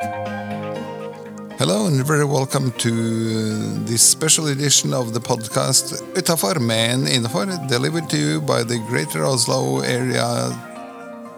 Hello 0.00 1.88
and 1.88 2.06
very 2.06 2.24
welcome 2.24 2.70
to 2.78 2.90
this 3.84 4.00
special 4.00 4.46
edition 4.46 4.94
of 4.94 5.12
the 5.12 5.18
podcast 5.18 6.00
Uttafor 6.14 6.60
men 6.60 7.06
Innafor, 7.06 7.66
delivered 7.66 8.08
to 8.10 8.16
you 8.16 8.40
by 8.40 8.62
the 8.62 8.78
Greater 8.86 9.24
Oslo 9.24 9.80
Area 9.80 10.52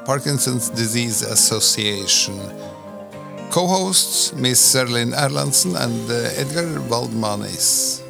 Parkinson's 0.05 0.69
Disease 0.69 1.23
Association. 1.23 2.39
Co-hosts 3.51 4.35
Miss 4.35 4.61
Serlin 4.61 5.15
Erlandsen 5.15 5.75
and 5.83 6.11
uh, 6.11 6.29
Edgar 6.37 6.81
Waldmanis. 6.91 8.03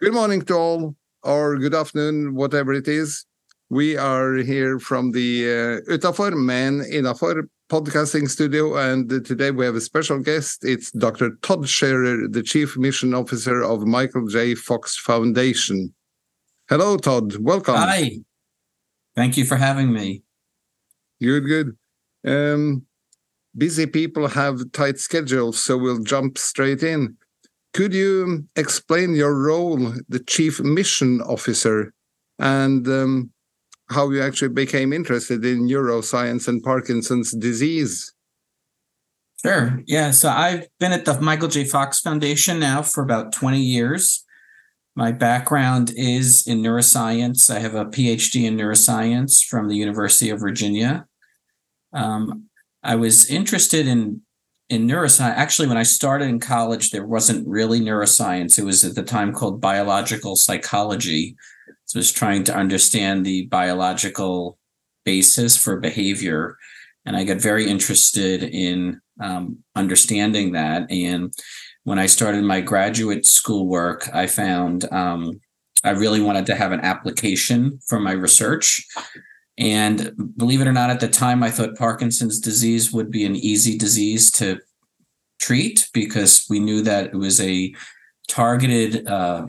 Good 0.00 0.14
morning 0.14 0.42
to 0.42 0.54
all, 0.54 0.94
or 1.24 1.56
good 1.58 1.74
afternoon, 1.74 2.36
whatever 2.36 2.72
it 2.72 2.86
is. 2.86 3.26
We 3.68 3.96
are 3.96 4.34
here 4.34 4.78
from 4.78 5.10
the 5.10 5.82
uh, 5.88 5.92
Uttafor 5.92 6.36
men 6.36 6.82
Innafor 6.82 7.48
podcasting 7.68 8.30
studio, 8.30 8.76
and 8.76 9.08
today 9.24 9.50
we 9.50 9.64
have 9.64 9.74
a 9.74 9.80
special 9.80 10.20
guest. 10.20 10.64
It's 10.64 10.92
Dr. 10.92 11.30
Todd 11.42 11.64
Sherer, 11.64 12.32
the 12.32 12.44
Chief 12.44 12.76
Mission 12.76 13.12
Officer 13.12 13.64
of 13.64 13.84
Michael 13.84 14.28
J. 14.28 14.54
Fox 14.54 14.96
Foundation. 14.96 15.92
Hello, 16.68 16.96
Todd. 16.96 17.38
Welcome. 17.38 17.74
Hi. 17.74 18.20
Thank 19.16 19.36
you 19.36 19.44
for 19.44 19.56
having 19.56 19.92
me. 19.92 20.22
Good, 21.20 21.40
good. 21.46 21.76
Um, 22.24 22.86
busy 23.56 23.86
people 23.86 24.28
have 24.28 24.60
tight 24.70 25.00
schedules, 25.00 25.60
so 25.60 25.76
we'll 25.76 26.04
jump 26.04 26.38
straight 26.38 26.84
in. 26.84 27.16
Could 27.74 27.94
you 27.94 28.46
explain 28.54 29.16
your 29.16 29.34
role, 29.34 29.92
the 30.08 30.20
Chief 30.20 30.60
Mission 30.60 31.20
Officer, 31.22 31.92
and 32.38 32.86
um, 32.86 33.32
how 33.88 34.10
you 34.10 34.22
actually 34.22 34.48
became 34.48 34.92
interested 34.92 35.44
in 35.44 35.68
neuroscience 35.68 36.48
and 36.48 36.62
Parkinson's 36.62 37.32
disease. 37.32 38.12
Sure. 39.44 39.80
Yeah. 39.86 40.10
So 40.10 40.28
I've 40.28 40.66
been 40.80 40.92
at 40.92 41.04
the 41.04 41.20
Michael 41.20 41.48
J. 41.48 41.64
Fox 41.64 42.00
Foundation 42.00 42.58
now 42.58 42.82
for 42.82 43.02
about 43.02 43.32
20 43.32 43.60
years. 43.60 44.24
My 44.96 45.12
background 45.12 45.92
is 45.94 46.46
in 46.46 46.62
neuroscience. 46.62 47.54
I 47.54 47.58
have 47.58 47.74
a 47.74 47.84
PhD 47.84 48.44
in 48.44 48.56
neuroscience 48.56 49.44
from 49.44 49.68
the 49.68 49.76
University 49.76 50.30
of 50.30 50.40
Virginia. 50.40 51.06
Um, 51.92 52.46
I 52.82 52.96
was 52.96 53.30
interested 53.30 53.86
in 53.86 54.22
in 54.68 54.88
neuroscience. 54.88 55.36
Actually, 55.36 55.68
when 55.68 55.76
I 55.76 55.82
started 55.84 56.28
in 56.28 56.40
college, 56.40 56.90
there 56.90 57.06
wasn't 57.06 57.46
really 57.46 57.80
neuroscience. 57.80 58.58
It 58.58 58.64
was 58.64 58.84
at 58.84 58.94
the 58.94 59.02
time 59.02 59.32
called 59.32 59.60
biological 59.60 60.34
psychology, 60.34 61.36
so 61.86 61.98
it's 61.98 62.12
trying 62.12 62.44
to 62.44 62.54
understand 62.54 63.24
the 63.24 63.46
biological 63.46 64.58
basis 65.04 65.56
for 65.56 65.80
behavior. 65.80 66.58
And 67.06 67.16
I 67.16 67.24
got 67.24 67.40
very 67.40 67.68
interested 67.68 68.42
in 68.42 69.00
um, 69.20 69.58
understanding 69.74 70.52
that. 70.52 70.90
And 70.90 71.32
when 71.84 71.98
I 71.98 72.06
started 72.06 72.42
my 72.42 72.60
graduate 72.60 73.24
school 73.24 73.68
work, 73.68 74.08
I 74.12 74.26
found 74.26 74.92
um, 74.92 75.40
I 75.84 75.90
really 75.90 76.20
wanted 76.20 76.46
to 76.46 76.56
have 76.56 76.72
an 76.72 76.80
application 76.80 77.78
for 77.86 78.00
my 78.00 78.12
research. 78.12 78.84
And 79.56 80.12
believe 80.36 80.60
it 80.60 80.66
or 80.66 80.72
not, 80.72 80.90
at 80.90 80.98
the 80.98 81.08
time, 81.08 81.44
I 81.44 81.50
thought 81.50 81.78
Parkinson's 81.78 82.40
disease 82.40 82.92
would 82.92 83.10
be 83.10 83.24
an 83.24 83.36
easy 83.36 83.78
disease 83.78 84.30
to 84.32 84.58
treat 85.38 85.88
because 85.94 86.44
we 86.50 86.58
knew 86.58 86.82
that 86.82 87.06
it 87.06 87.14
was 87.14 87.40
a 87.40 87.72
targeted 88.28 89.06
uh, 89.06 89.46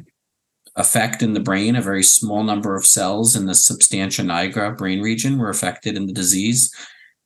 effect 0.77 1.21
in 1.21 1.33
the 1.33 1.39
brain. 1.39 1.75
A 1.75 1.81
very 1.81 2.03
small 2.03 2.43
number 2.43 2.75
of 2.75 2.85
cells 2.85 3.35
in 3.35 3.45
the 3.45 3.55
substantia 3.55 4.21
nigra 4.21 4.77
brain 4.77 5.01
region 5.01 5.37
were 5.37 5.49
affected 5.49 5.97
in 5.97 6.05
the 6.05 6.13
disease. 6.13 6.73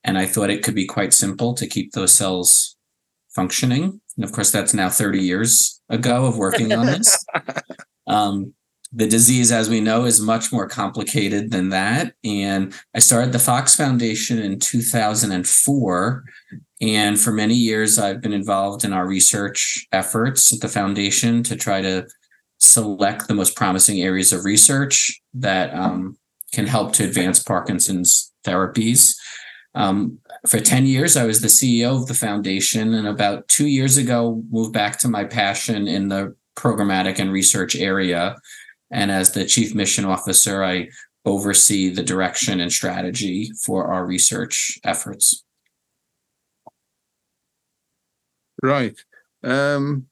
And 0.03 0.17
I 0.17 0.25
thought 0.25 0.49
it 0.49 0.63
could 0.63 0.75
be 0.75 0.85
quite 0.85 1.13
simple 1.13 1.53
to 1.53 1.67
keep 1.67 1.91
those 1.91 2.13
cells 2.13 2.75
functioning. 3.35 4.01
And 4.17 4.25
of 4.25 4.31
course, 4.31 4.51
that's 4.51 4.73
now 4.73 4.89
30 4.89 5.19
years 5.19 5.81
ago 5.89 6.25
of 6.25 6.37
working 6.37 6.73
on 6.73 6.85
this. 6.87 7.23
Um, 8.07 8.55
the 8.91 9.07
disease, 9.07 9.53
as 9.53 9.69
we 9.69 9.79
know, 9.79 10.03
is 10.03 10.19
much 10.19 10.51
more 10.51 10.67
complicated 10.67 11.51
than 11.51 11.69
that. 11.69 12.13
And 12.25 12.73
I 12.93 12.99
started 12.99 13.31
the 13.31 13.39
Fox 13.39 13.73
Foundation 13.75 14.39
in 14.39 14.59
2004. 14.59 16.23
And 16.81 17.19
for 17.19 17.31
many 17.31 17.53
years, 17.53 17.97
I've 17.97 18.21
been 18.21 18.33
involved 18.33 18.83
in 18.83 18.91
our 18.91 19.07
research 19.07 19.87
efforts 19.93 20.51
at 20.51 20.59
the 20.59 20.67
foundation 20.67 21.41
to 21.43 21.55
try 21.55 21.81
to 21.81 22.05
select 22.61 23.27
the 23.27 23.33
most 23.33 23.55
promising 23.55 24.01
areas 24.01 24.31
of 24.31 24.45
research 24.45 25.19
that 25.33 25.73
um, 25.73 26.15
can 26.53 26.67
help 26.67 26.93
to 26.93 27.03
advance 27.03 27.41
Parkinson's 27.41 28.31
therapies. 28.45 29.15
Um, 29.73 30.19
for 30.47 30.59
10 30.59 30.85
years, 30.85 31.17
I 31.17 31.25
was 31.25 31.41
the 31.41 31.47
CEO 31.47 31.99
of 31.99 32.07
the 32.07 32.13
foundation, 32.13 32.93
and 32.93 33.07
about 33.07 33.47
two 33.47 33.67
years 33.67 33.97
ago, 33.97 34.43
moved 34.49 34.73
back 34.73 34.99
to 34.99 35.07
my 35.07 35.23
passion 35.23 35.87
in 35.87 36.09
the 36.09 36.35
programmatic 36.55 37.19
and 37.19 37.31
research 37.31 37.75
area. 37.75 38.35
And 38.91 39.09
as 39.09 39.31
the 39.31 39.45
chief 39.45 39.73
mission 39.73 40.05
officer, 40.05 40.63
I 40.63 40.89
oversee 41.25 41.89
the 41.89 42.03
direction 42.03 42.59
and 42.59 42.71
strategy 42.71 43.51
for 43.63 43.87
our 43.87 44.05
research 44.05 44.77
efforts. 44.83 45.43
Right. 48.61 48.99
Um, 49.43 50.07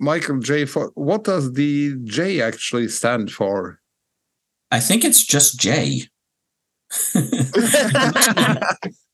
Michael 0.00 0.38
J. 0.38 0.64
Fox, 0.64 0.90
what 0.94 1.24
does 1.24 1.52
the 1.52 1.94
J 2.04 2.40
actually 2.40 2.88
stand 2.88 3.30
for? 3.30 3.78
I 4.70 4.80
think 4.80 5.04
it's 5.04 5.24
just 5.24 5.60
J. 5.60 6.04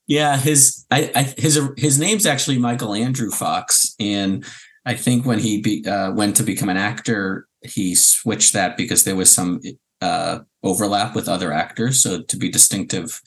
yeah, 0.07 0.37
his 0.39 0.87
I, 0.91 1.11
I, 1.15 1.23
his 1.37 1.61
his 1.77 1.99
name's 1.99 2.25
actually 2.25 2.59
Michael 2.59 2.95
Andrew 2.95 3.31
Fox, 3.31 3.95
and 3.99 4.45
I 4.87 4.95
think 4.95 5.27
when 5.27 5.41
he 5.41 5.61
be, 5.61 5.85
uh, 5.87 6.13
went 6.13 6.37
to 6.37 6.45
become 6.45 6.69
an 6.69 6.77
actor, 6.77 7.49
he 7.63 7.95
switched 7.97 8.53
that 8.53 8.77
because 8.77 9.03
there 9.05 9.17
was 9.17 9.33
some 9.33 9.61
uh, 10.01 10.39
overlap 10.63 11.17
with 11.17 11.29
other 11.29 11.53
actors. 11.53 12.01
So 12.03 12.23
to 12.23 12.37
be 12.37 12.49
distinctive, 12.49 13.21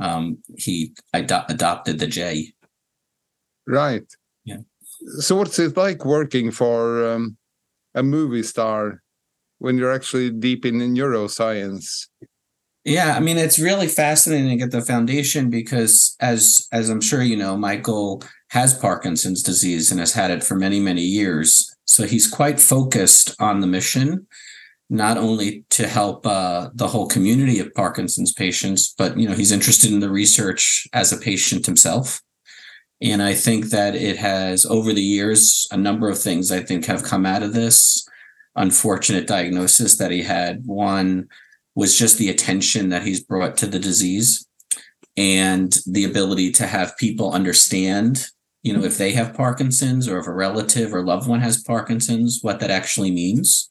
um, 0.00 0.38
he 0.56 0.94
ad- 1.12 1.44
adopted 1.48 1.98
the 1.98 2.06
J. 2.06 2.54
Right 3.66 4.10
so 5.18 5.36
what's 5.36 5.58
it 5.58 5.76
like 5.76 6.04
working 6.04 6.50
for 6.50 7.06
um, 7.08 7.36
a 7.94 8.02
movie 8.02 8.42
star 8.42 9.02
when 9.58 9.78
you're 9.78 9.92
actually 9.92 10.30
deep 10.30 10.64
in 10.64 10.78
neuroscience? 10.78 12.06
Yeah, 12.84 13.14
I 13.16 13.20
mean 13.20 13.36
it's 13.36 13.58
really 13.58 13.86
fascinating 13.86 14.62
at 14.62 14.70
the 14.70 14.80
foundation 14.80 15.50
because 15.50 16.16
as 16.20 16.66
as 16.72 16.88
I'm 16.88 17.00
sure 17.00 17.22
you 17.22 17.36
know, 17.36 17.56
Michael 17.56 18.22
has 18.50 18.72
Parkinson's 18.72 19.42
disease 19.42 19.90
and 19.90 20.00
has 20.00 20.14
had 20.14 20.30
it 20.30 20.42
for 20.42 20.54
many 20.54 20.80
many 20.80 21.02
years. 21.02 21.74
So 21.84 22.04
he's 22.04 22.26
quite 22.26 22.60
focused 22.60 23.34
on 23.40 23.60
the 23.60 23.66
mission, 23.66 24.26
not 24.88 25.18
only 25.18 25.64
to 25.70 25.86
help 25.86 26.26
uh, 26.26 26.70
the 26.74 26.88
whole 26.88 27.08
community 27.08 27.58
of 27.58 27.74
Parkinson's 27.74 28.32
patients, 28.32 28.94
but 28.96 29.18
you 29.18 29.28
know 29.28 29.34
he's 29.34 29.52
interested 29.52 29.92
in 29.92 30.00
the 30.00 30.10
research 30.10 30.86
as 30.92 31.12
a 31.12 31.18
patient 31.18 31.66
himself. 31.66 32.22
And 33.00 33.22
I 33.22 33.34
think 33.34 33.66
that 33.66 33.94
it 33.94 34.16
has, 34.16 34.66
over 34.66 34.92
the 34.92 35.02
years, 35.02 35.68
a 35.70 35.76
number 35.76 36.08
of 36.08 36.20
things 36.20 36.50
I 36.50 36.60
think 36.60 36.84
have 36.86 37.04
come 37.04 37.24
out 37.24 37.42
of 37.42 37.52
this 37.52 38.06
unfortunate 38.56 39.26
diagnosis 39.26 39.96
that 39.98 40.10
he 40.10 40.22
had. 40.22 40.66
One 40.66 41.28
was 41.76 41.96
just 41.96 42.18
the 42.18 42.28
attention 42.28 42.88
that 42.88 43.04
he's 43.04 43.22
brought 43.22 43.56
to 43.58 43.66
the 43.66 43.78
disease 43.78 44.44
and 45.16 45.76
the 45.86 46.04
ability 46.04 46.50
to 46.52 46.66
have 46.66 46.96
people 46.96 47.32
understand, 47.32 48.26
you 48.62 48.76
know, 48.76 48.82
if 48.82 48.98
they 48.98 49.12
have 49.12 49.34
Parkinson's 49.34 50.08
or 50.08 50.18
if 50.18 50.26
a 50.26 50.32
relative 50.32 50.92
or 50.92 51.04
loved 51.04 51.28
one 51.28 51.40
has 51.40 51.62
Parkinson's, 51.62 52.40
what 52.42 52.58
that 52.60 52.70
actually 52.70 53.12
means. 53.12 53.70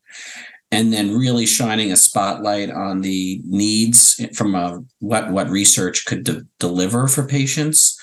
And 0.72 0.92
then 0.92 1.18
really 1.18 1.46
shining 1.46 1.92
a 1.92 1.98
spotlight 1.98 2.70
on 2.70 3.02
the 3.02 3.42
needs 3.46 4.26
from 4.36 4.56
a, 4.56 4.84
what 5.00 5.32
what 5.32 5.50
research 5.50 6.06
could 6.06 6.26
de- 6.26 6.46
deliver 6.60 7.08
for 7.08 7.26
patients 7.26 7.97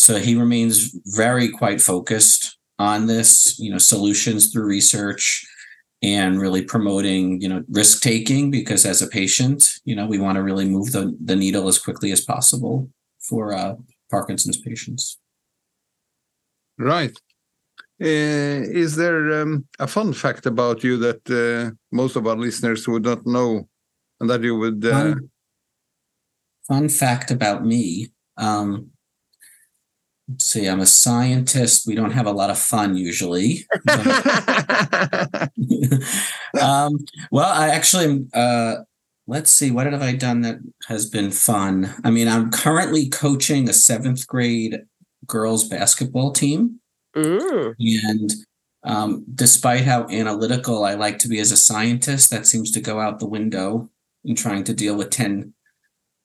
so 0.00 0.18
he 0.18 0.34
remains 0.34 0.96
very 1.04 1.50
quite 1.50 1.78
focused 1.78 2.56
on 2.78 3.06
this, 3.06 3.58
you 3.58 3.70
know, 3.70 3.76
solutions 3.76 4.50
through 4.50 4.64
research 4.64 5.46
and 6.00 6.40
really 6.40 6.62
promoting, 6.62 7.38
you 7.42 7.48
know, 7.50 7.62
risk 7.68 8.00
taking 8.00 8.50
because 8.50 8.86
as 8.86 9.02
a 9.02 9.06
patient, 9.06 9.74
you 9.84 9.94
know, 9.94 10.06
we 10.06 10.18
want 10.18 10.36
to 10.36 10.42
really 10.42 10.64
move 10.64 10.92
the, 10.92 11.14
the 11.22 11.36
needle 11.36 11.68
as 11.68 11.78
quickly 11.78 12.12
as 12.12 12.22
possible 12.22 12.88
for 13.18 13.52
uh, 13.52 13.74
Parkinson's 14.10 14.56
patients. 14.56 15.18
Right. 16.78 17.14
Uh, 18.02 18.64
is 18.82 18.96
there 18.96 19.42
um, 19.42 19.66
a 19.78 19.86
fun 19.86 20.14
fact 20.14 20.46
about 20.46 20.82
you 20.82 20.96
that 20.96 21.22
uh, 21.30 21.76
most 21.92 22.16
of 22.16 22.26
our 22.26 22.36
listeners 22.36 22.88
would 22.88 23.04
not 23.04 23.26
know 23.26 23.68
and 24.18 24.30
that 24.30 24.42
you 24.42 24.56
would? 24.56 24.82
Uh... 24.82 24.92
Fun, 24.92 25.30
fun 26.66 26.88
fact 26.88 27.30
about 27.30 27.66
me. 27.66 28.08
Um, 28.38 28.92
see, 30.38 30.66
I'm 30.66 30.80
a 30.80 30.86
scientist. 30.86 31.86
We 31.86 31.94
don't 31.94 32.12
have 32.12 32.26
a 32.26 32.32
lot 32.32 32.50
of 32.50 32.58
fun 32.58 32.96
usually. 32.96 33.66
um, 36.60 36.98
well, 37.30 37.50
I 37.50 37.68
actually 37.72 38.26
uh, 38.34 38.76
let's 39.30 39.52
see, 39.52 39.70
what 39.70 39.86
have 39.86 40.02
I 40.02 40.12
done 40.12 40.40
that 40.40 40.58
has 40.88 41.08
been 41.08 41.30
fun? 41.30 41.94
I 42.02 42.10
mean, 42.10 42.26
I'm 42.26 42.50
currently 42.50 43.08
coaching 43.08 43.68
a 43.68 43.72
seventh 43.72 44.26
grade 44.26 44.80
girls 45.26 45.68
basketball 45.68 46.32
team. 46.32 46.80
Mm. 47.14 47.74
And 48.04 48.30
um, 48.82 49.24
despite 49.32 49.84
how 49.84 50.08
analytical 50.08 50.84
I 50.84 50.94
like 50.94 51.18
to 51.20 51.28
be 51.28 51.38
as 51.38 51.52
a 51.52 51.56
scientist, 51.56 52.30
that 52.30 52.46
seems 52.46 52.72
to 52.72 52.80
go 52.80 52.98
out 52.98 53.20
the 53.20 53.28
window 53.28 53.88
in 54.24 54.34
trying 54.34 54.64
to 54.64 54.74
deal 54.74 54.96
with 54.96 55.10
10 55.10 55.54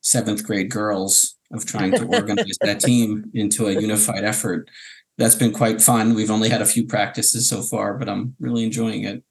seventh 0.06 0.46
grade 0.46 0.70
girls 0.70 1.36
of 1.52 1.66
trying 1.66 1.92
to 1.92 2.06
organize 2.06 2.58
that 2.62 2.80
team 2.80 3.26
into 3.34 3.66
a 3.66 3.72
unified 3.72 4.24
effort. 4.24 4.70
That's 5.18 5.36
been 5.36 5.52
quite 5.52 5.82
fun. 5.82 6.14
We've 6.14 6.30
only 6.30 6.50
had 6.50 6.62
a 6.62 6.66
few 6.66 6.86
practices 6.86 7.50
so 7.50 7.62
far, 7.62 7.96
but 7.98 8.08
I'm 8.08 8.36
really 8.40 8.64
enjoying 8.64 9.04
it. 9.04 9.24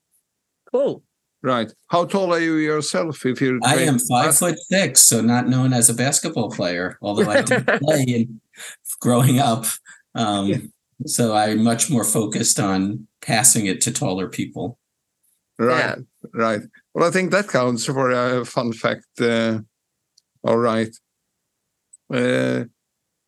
Cool. 0.73 1.05
Right. 1.43 1.73
How 1.89 2.07
tall 2.07 2.33
are 2.33 2.41
you 2.41 2.57
yourself? 2.57 3.25
If 3.25 3.41
you're 3.41 3.61
I 3.63 3.77
am 3.77 3.99
five 3.99 4.37
foot 4.37 4.59
six, 4.59 5.03
so 5.03 5.21
not 5.21 5.47
known 5.47 5.73
as 5.73 5.91
a 5.91 5.95
basketball 5.95 6.51
player, 6.51 6.99
although 7.03 7.31
I 7.31 7.43
did 7.43 7.67
play 7.83 8.03
in 8.03 8.41
growing 9.01 9.39
up. 9.39 9.67
Um, 10.15 10.47
Yeah. 10.49 10.59
So 11.07 11.35
I'm 11.35 11.63
much 11.63 11.91
more 11.91 12.05
focused 12.05 12.59
on 12.59 13.07
passing 13.21 13.67
it 13.67 13.81
to 13.83 13.93
taller 13.93 14.29
people. 14.29 14.79
Right. 15.59 15.79
Yeah. 15.79 15.97
Right. 16.33 16.63
Well, 16.95 17.07
I 17.07 17.11
think 17.11 17.31
that 17.33 17.49
counts 17.49 17.85
for 17.85 18.11
a 18.11 18.45
fun 18.45 18.73
fact. 18.73 19.07
Uh, 19.21 19.59
all 20.45 20.59
right. 20.59 20.95
Uh, 22.13 22.65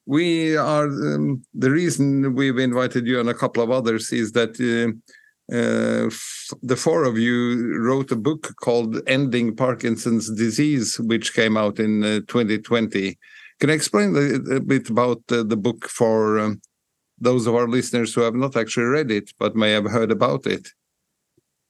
we 0.07 0.57
are 0.57 0.87
um, 0.87 1.43
the 1.53 1.71
reason 1.71 2.35
we've 2.35 2.59
invited 2.59 3.07
you 3.07 3.19
and 3.19 3.29
a 3.29 3.35
couple 3.35 3.63
of 3.63 3.71
others 3.71 4.13
is 4.13 4.33
that 4.33 4.55
uh, 4.61 4.93
uh, 5.53 6.11
the 6.63 6.77
four 6.77 7.05
of 7.05 7.19
you 7.19 7.77
wrote 7.79 8.13
a 8.13 8.17
book 8.17 8.55
called 8.61 9.01
"Ending 9.07 9.57
Parkinson's 9.57 10.31
Disease," 10.31 11.01
which 11.01 11.35
came 11.35 11.57
out 11.57 11.79
in 11.79 12.05
uh, 12.05 12.21
2020. 12.29 13.19
Can 13.59 13.71
you 13.71 13.75
explain 13.75 14.15
a, 14.17 14.57
a 14.57 14.61
bit 14.61 14.91
about 14.91 15.23
uh, 15.31 15.43
the 15.43 15.57
book 15.57 15.89
for 15.89 16.39
um, 16.39 16.61
those 17.19 17.47
of 17.47 17.55
our 17.55 17.67
listeners 17.67 18.15
who 18.15 18.21
have 18.21 18.35
not 18.35 18.57
actually 18.57 18.87
read 18.87 19.11
it 19.11 19.33
but 19.39 19.57
may 19.57 19.73
have 19.73 19.87
heard 19.87 20.13
about 20.13 20.47
it? 20.47 20.69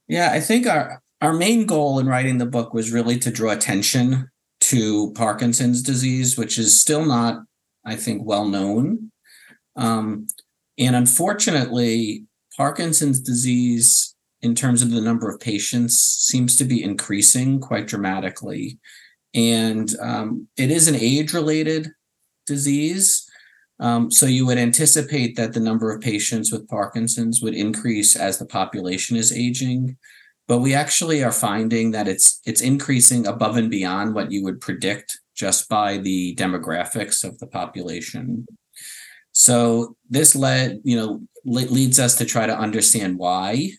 Yeah, 0.09 0.33
I 0.33 0.41
think 0.41 0.67
our 0.67 1.03
our 1.23 1.33
main 1.33 1.65
goal 1.65 1.99
in 1.99 2.07
writing 2.07 2.39
the 2.39 2.47
book 2.47 2.75
was 2.75 2.93
really 2.93 3.19
to 3.21 3.31
draw 3.31 3.53
attention 3.53 4.29
to 4.61 5.13
Parkinson's 5.13 5.83
disease, 5.83 6.37
which 6.37 6.59
is 6.59 6.81
still 6.81 7.05
not, 7.05 7.43
I 7.85 7.97
think, 7.97 8.23
well 8.25 8.47
known. 8.47 9.11
Um, 9.77 10.27
and 10.79 10.97
unfortunately, 10.97 12.25
Parkinson's 12.57 13.21
disease, 13.21 14.15
in 14.43 14.55
terms 14.55 14.83
of 14.83 14.91
the 14.91 15.01
number 15.01 15.31
of 15.31 15.41
patients, 15.41 15.99
seems 15.99 16.57
to 16.57 16.65
be 16.65 16.83
increasing 16.83 17.61
quite 17.61 17.87
dramatically. 17.87 18.79
And 19.35 19.95
um, 20.01 20.49
it 20.57 20.71
is 20.71 20.89
an 20.89 20.95
age 20.95 21.35
related 21.35 21.91
disease. 22.47 23.29
Um, 23.79 24.11
so 24.11 24.25
you 24.25 24.47
would 24.47 24.57
anticipate 24.57 25.37
that 25.37 25.53
the 25.53 25.61
number 25.61 25.93
of 25.93 26.01
patients 26.01 26.51
with 26.51 26.69
Parkinson's 26.69 27.43
would 27.43 27.55
increase 27.55 28.17
as 28.17 28.39
the 28.39 28.47
population 28.47 29.17
is 29.17 29.33
aging, 29.33 29.99
but 30.49 30.59
we 30.59 30.75
actually 30.75 31.23
are 31.25 31.33
finding 31.33 31.91
that 31.91 32.09
it's 32.09 32.41
it's 32.47 32.61
increasing 32.61 33.27
above 33.27 33.57
and 33.57 33.71
beyond 33.71 34.15
what 34.15 34.31
you 34.31 34.43
would 34.45 34.61
predict 34.61 35.19
just 35.35 35.69
by 35.69 35.99
the 35.99 36.35
demographics 36.37 37.25
of 37.25 37.39
the 37.39 37.47
population. 37.47 38.47
So 39.33 39.97
this 40.09 40.35
led, 40.35 40.81
you 40.83 40.97
know, 40.97 41.21
leads 41.45 42.01
us 42.01 42.17
to 42.17 42.25
try 42.25 42.47
to 42.47 42.57
understand 42.57 43.19
why 43.19 43.73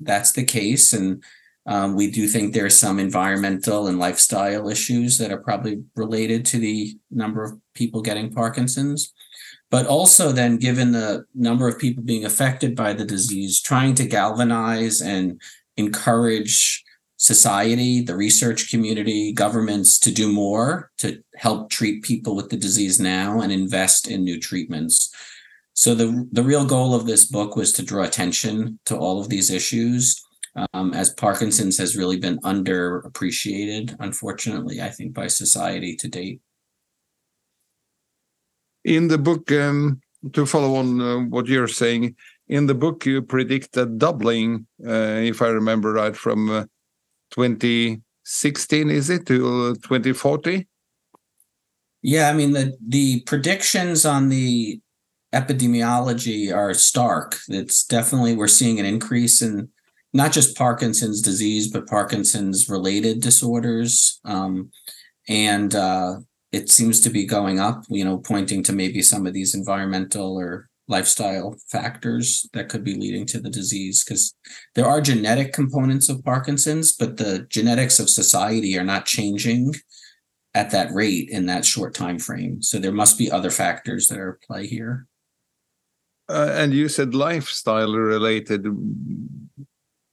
that's 0.00 0.32
the 0.32 0.44
case, 0.44 0.92
and 0.92 1.22
um, 1.66 1.94
we 1.94 2.10
do 2.10 2.26
think 2.26 2.52
there's 2.52 2.76
some 2.76 2.98
environmental 2.98 3.86
and 3.86 3.98
lifestyle 3.98 4.68
issues 4.68 5.18
that 5.18 5.30
are 5.30 5.40
probably 5.40 5.84
related 5.94 6.44
to 6.46 6.58
the 6.58 6.96
number 7.10 7.44
of 7.44 7.52
people 7.74 8.02
getting 8.02 8.32
Parkinson's. 8.32 9.12
But 9.70 9.86
also, 9.86 10.32
then, 10.32 10.58
given 10.58 10.92
the 10.92 11.24
number 11.34 11.66
of 11.66 11.78
people 11.78 12.02
being 12.02 12.26
affected 12.26 12.76
by 12.76 12.92
the 12.92 13.06
disease, 13.06 13.62
trying 13.62 13.94
to 13.94 14.04
galvanize 14.04 15.00
and 15.00 15.40
encourage 15.76 16.82
society, 17.16 18.02
the 18.02 18.16
research 18.16 18.70
community, 18.70 19.32
governments 19.32 19.98
to 20.00 20.10
do 20.12 20.32
more 20.32 20.90
to 20.98 21.22
help 21.36 21.70
treat 21.70 22.02
people 22.02 22.34
with 22.34 22.50
the 22.50 22.56
disease 22.56 22.98
now 22.98 23.40
and 23.40 23.52
invest 23.52 24.08
in 24.08 24.24
new 24.24 24.40
treatments. 24.40 25.14
So 25.74 25.94
the 25.94 26.28
the 26.32 26.42
real 26.42 26.66
goal 26.66 26.94
of 26.94 27.06
this 27.06 27.24
book 27.24 27.56
was 27.56 27.72
to 27.74 27.82
draw 27.82 28.02
attention 28.04 28.78
to 28.86 28.96
all 28.96 29.20
of 29.20 29.28
these 29.28 29.50
issues 29.50 30.22
um, 30.74 30.92
as 30.92 31.10
Parkinson's 31.10 31.78
has 31.78 31.96
really 31.96 32.18
been 32.18 32.38
underappreciated, 32.40 33.96
unfortunately, 34.00 34.82
I 34.82 34.90
think, 34.90 35.14
by 35.14 35.28
society 35.28 35.96
to 35.96 36.08
date. 36.08 36.40
in 38.84 39.08
the 39.08 39.18
book 39.18 39.50
um, 39.52 40.00
to 40.32 40.46
follow 40.46 40.76
on 40.76 41.00
uh, 41.00 41.18
what 41.18 41.46
you're 41.46 41.68
saying 41.68 42.16
in 42.48 42.66
the 42.66 42.74
book 42.74 43.06
you 43.06 43.22
predict 43.22 43.76
a 43.76 43.86
doubling 43.86 44.66
uh, 44.86 45.20
if 45.22 45.42
i 45.42 45.48
remember 45.48 45.92
right 45.92 46.16
from 46.16 46.50
uh, 46.50 46.64
2016 47.30 48.90
is 48.90 49.10
it 49.10 49.26
to 49.26 49.70
uh, 49.70 49.74
2040 49.82 50.66
Yeah, 52.02 52.28
I 52.30 52.32
mean 52.34 52.52
the 52.52 52.76
the 52.86 53.20
predictions 53.20 54.04
on 54.04 54.28
the 54.28 54.80
epidemiology 55.32 56.54
are 56.54 56.74
stark. 56.74 57.38
It's 57.48 57.84
definitely 57.84 58.36
we're 58.36 58.48
seeing 58.48 58.78
an 58.78 58.86
increase 58.86 59.40
in 59.40 59.68
not 60.12 60.32
just 60.32 60.56
Parkinson's 60.56 61.22
disease, 61.22 61.70
but 61.70 61.86
Parkinson's 61.86 62.68
related 62.68 63.20
disorders. 63.20 64.20
Um, 64.24 64.70
and 65.28 65.74
uh, 65.74 66.16
it 66.50 66.70
seems 66.70 67.00
to 67.00 67.10
be 67.10 67.24
going 67.24 67.58
up, 67.58 67.84
you 67.88 68.04
know, 68.04 68.18
pointing 68.18 68.62
to 68.64 68.72
maybe 68.72 69.00
some 69.00 69.26
of 69.26 69.32
these 69.32 69.54
environmental 69.54 70.38
or 70.38 70.68
lifestyle 70.92 71.56
factors 71.68 72.26
that 72.52 72.68
could 72.68 72.84
be 72.84 72.94
leading 72.94 73.26
to 73.26 73.40
the 73.40 73.50
disease 73.50 74.04
because 74.04 74.34
there 74.74 74.86
are 74.86 75.00
genetic 75.00 75.52
components 75.52 76.08
of 76.08 76.24
Parkinson's, 76.24 76.92
but 76.92 77.16
the 77.16 77.46
genetics 77.48 77.98
of 77.98 78.08
society 78.08 78.78
are 78.78 78.84
not 78.84 79.06
changing 79.06 79.74
at 80.54 80.70
that 80.70 80.92
rate 80.92 81.28
in 81.30 81.46
that 81.46 81.64
short 81.64 81.94
time 81.94 82.18
frame. 82.18 82.62
So 82.62 82.78
there 82.78 82.92
must 83.02 83.16
be 83.18 83.30
other 83.30 83.50
factors 83.50 84.06
that 84.08 84.18
are 84.18 84.34
at 84.34 84.46
play 84.46 84.66
here. 84.66 85.06
uh, 86.28 86.50
and 86.60 86.72
you 86.72 86.88
said 86.88 87.14
lifestyle 87.14 87.94
related 87.94 88.66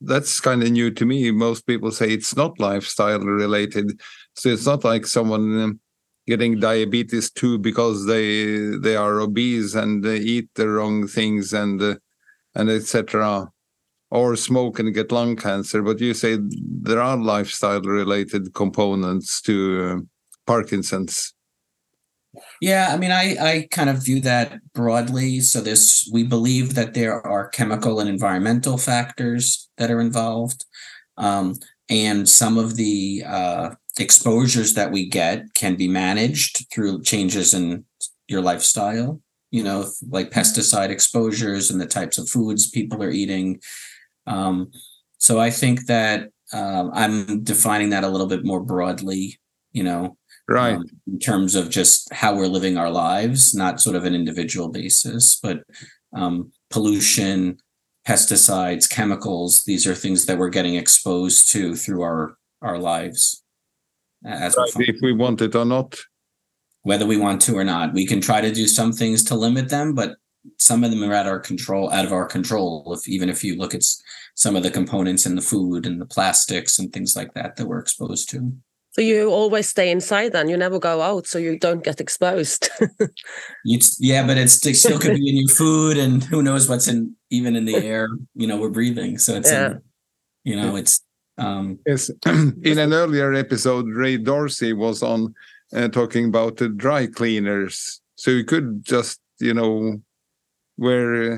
that's 0.02 0.40
kind 0.40 0.64
of 0.64 0.72
new 0.72 0.90
to 0.90 1.06
me 1.06 1.32
most 1.32 1.68
people 1.68 1.92
say 1.92 2.08
it's 2.10 2.36
not 2.36 2.60
lifestyle 2.60 3.20
related 3.20 4.00
so 4.36 4.50
it's 4.50 4.66
not 4.66 4.84
like 4.84 5.06
someone 5.06 5.80
getting 6.30 6.60
diabetes 6.60 7.31
too 7.31 7.58
because 7.58 8.06
they 8.06 8.28
they 8.86 8.96
are 8.96 9.20
obese 9.20 9.76
and 9.76 10.03
they 10.03 10.18
eat 10.18 10.48
the 10.56 10.68
wrong 10.70 11.08
things 11.08 11.53
and 11.53 11.82
uh, 11.82 11.96
and 12.56 12.70
etc 12.70 13.50
or 14.12 14.36
smoke 14.36 14.80
and 14.80 14.94
get 14.94 15.12
lung 15.12 15.36
cancer. 15.36 15.82
But 15.82 16.00
you 16.00 16.13
say 16.13 16.38
there 16.42 17.01
are 17.01 17.18
lifestyle 17.18 17.82
related 17.82 18.53
components 18.53 19.42
to 19.44 19.56
uh, 19.84 20.01
parkinson's. 20.48 21.34
Yeah, 22.62 22.89
I 22.92 22.98
mean, 22.98 23.12
I 23.12 23.36
I 23.39 23.68
kind 23.72 23.89
of 23.89 24.03
view 24.06 24.20
that 24.22 24.60
broadly. 24.74 25.39
So 25.39 25.62
this 25.62 26.10
we 26.13 26.24
believe 26.24 26.75
that 26.75 26.94
there 26.94 27.25
are 27.25 27.50
chemical 27.50 28.00
and 28.00 28.10
environmental 28.10 28.77
factors 28.77 29.70
that 29.77 29.89
are 29.89 30.00
involved, 30.00 30.65
um, 31.18 31.56
and 31.89 32.30
some 32.30 32.58
of 32.58 32.75
the 32.75 33.24
uh, 33.25 33.70
exposures 34.00 34.74
that 34.74 34.91
we 34.91 35.08
get 35.08 35.53
can 35.53 35.75
be 35.75 35.88
managed 35.88 36.65
through 36.72 37.03
changes 37.03 37.53
in 37.53 37.86
your 38.27 38.41
lifestyle. 38.41 39.22
You 39.51 39.63
know, 39.63 39.89
like 40.08 40.29
pesticide 40.29 40.89
exposures 40.89 41.72
and 41.72 41.82
the 41.82 41.88
types 41.88 42.18
of 42.18 42.29
foods 42.29 42.70
people 42.70 43.03
are 43.03 43.10
eating. 43.10 43.60
Um, 44.27 44.72
so 45.18 45.39
I 45.39 45.50
think 45.50 45.88
that 45.88 46.29
um, 46.53 46.91
I'm 46.94 47.44
defining 47.44 47.89
that 47.89 48.03
a 48.03 48.10
little 48.10 48.27
bit 48.27 48.46
more 48.46 48.62
broadly. 48.62 49.39
You 49.72 49.84
know, 49.84 50.18
right 50.48 50.75
um, 50.75 50.86
in 51.08 51.20
terms 51.20 51.56
of 51.56 51.70
just 51.70 52.12
how 52.13 52.36
we're 52.36 52.48
living 52.48 52.77
our 52.77 52.89
lives, 52.89 53.53
not 53.53 53.82
sort 53.82 53.96
of 53.96 54.06
an 54.06 54.15
individual 54.15 54.70
basis, 54.70 55.39
but 55.41 55.63
um, 56.15 56.51
pollution, 56.70 57.58
pesticides, 58.08 58.89
chemicals. 58.89 59.63
These 59.63 59.86
are 59.86 59.96
things 59.96 60.25
that 60.25 60.38
we're 60.38 60.50
getting 60.50 60.75
exposed 60.75 61.51
to 61.51 61.75
through 61.75 62.01
our 62.01 62.36
our 62.62 62.77
lives. 62.77 63.44
As 64.26 64.56
we're 64.58 64.84
if 64.84 64.98
we 65.02 65.14
want 65.14 65.42
it 65.42 65.56
or 65.56 65.66
not 65.66 65.98
whether 66.84 67.06
we 67.06 67.18
want 67.18 67.42
to 67.42 67.58
or 67.58 67.64
not, 67.64 67.94
we 67.94 68.06
can 68.06 68.22
try 68.22 68.42
to 68.42 68.52
do 68.52 68.68
some 68.68 68.92
things 68.92 69.24
to 69.26 69.36
limit 69.36 69.70
them, 69.70 69.94
but 69.94 70.16
some 70.58 70.84
of 70.84 70.92
them 70.92 71.04
are 71.04 71.14
out 71.14 71.26
of 71.26 71.32
our 71.32 71.40
control. 71.40 71.92
Out 71.92 72.06
of 72.06 72.14
our 72.14 72.26
control. 72.26 72.94
If 72.94 73.08
even 73.08 73.30
if 73.30 73.44
you 73.44 73.58
look 73.58 73.76
at 73.76 73.84
some 74.36 74.56
of 74.56 74.64
the 74.64 74.72
components 74.72 75.26
in 75.26 75.36
the 75.36 75.42
food 75.42 75.86
and 75.86 76.00
the 76.00 76.06
plastics 76.06 76.80
and 76.80 76.92
things 76.92 77.16
like 77.16 77.34
that 77.34 77.58
that 77.58 77.68
we're 77.68 77.80
exposed 77.80 78.30
to. 78.30 78.52
So 78.92 79.02
you 79.02 79.30
always 79.30 79.70
stay 79.70 79.92
inside 79.92 80.32
then? 80.32 80.50
You 80.50 80.58
never 80.58 80.80
go 80.80 81.02
out 81.02 81.28
so 81.28 81.38
you 81.38 81.60
don't 81.60 81.84
get 81.84 82.02
exposed. 82.02 82.70
Yeah, 83.66 84.26
but 84.26 84.38
it's 84.38 84.66
it 84.66 84.76
still 84.76 84.98
could 85.00 85.16
be 85.16 85.30
in 85.30 85.38
your 85.38 85.50
food, 85.50 85.98
and 85.98 86.24
who 86.24 86.42
knows 86.42 86.68
what's 86.68 86.88
in 86.88 87.16
even 87.30 87.56
in 87.56 87.66
the 87.66 87.76
air. 87.94 88.08
You 88.34 88.48
know, 88.48 88.58
we're 88.58 88.70
breathing, 88.70 89.18
so 89.18 89.36
it's 89.36 89.52
Yeah. 89.52 89.72
in, 89.72 89.82
you 90.44 90.56
know, 90.56 90.76
it's 90.76 91.02
Um, 91.39 91.79
Yes, 91.86 92.12
in 92.25 92.77
an 92.77 92.93
earlier 92.93 93.34
episode, 93.34 93.88
Ray 93.88 94.17
Dorsey 94.17 94.74
was 94.74 95.01
on 95.01 95.34
uh, 95.74 95.88
talking 95.88 96.25
about 96.25 96.58
the 96.58 96.69
dry 96.69 97.08
cleaners. 97.08 98.01
So 98.15 98.31
you 98.31 98.43
could 98.43 98.84
just, 98.84 99.19
you 99.39 99.53
know, 99.53 100.01
wear 100.77 101.34
uh, 101.34 101.38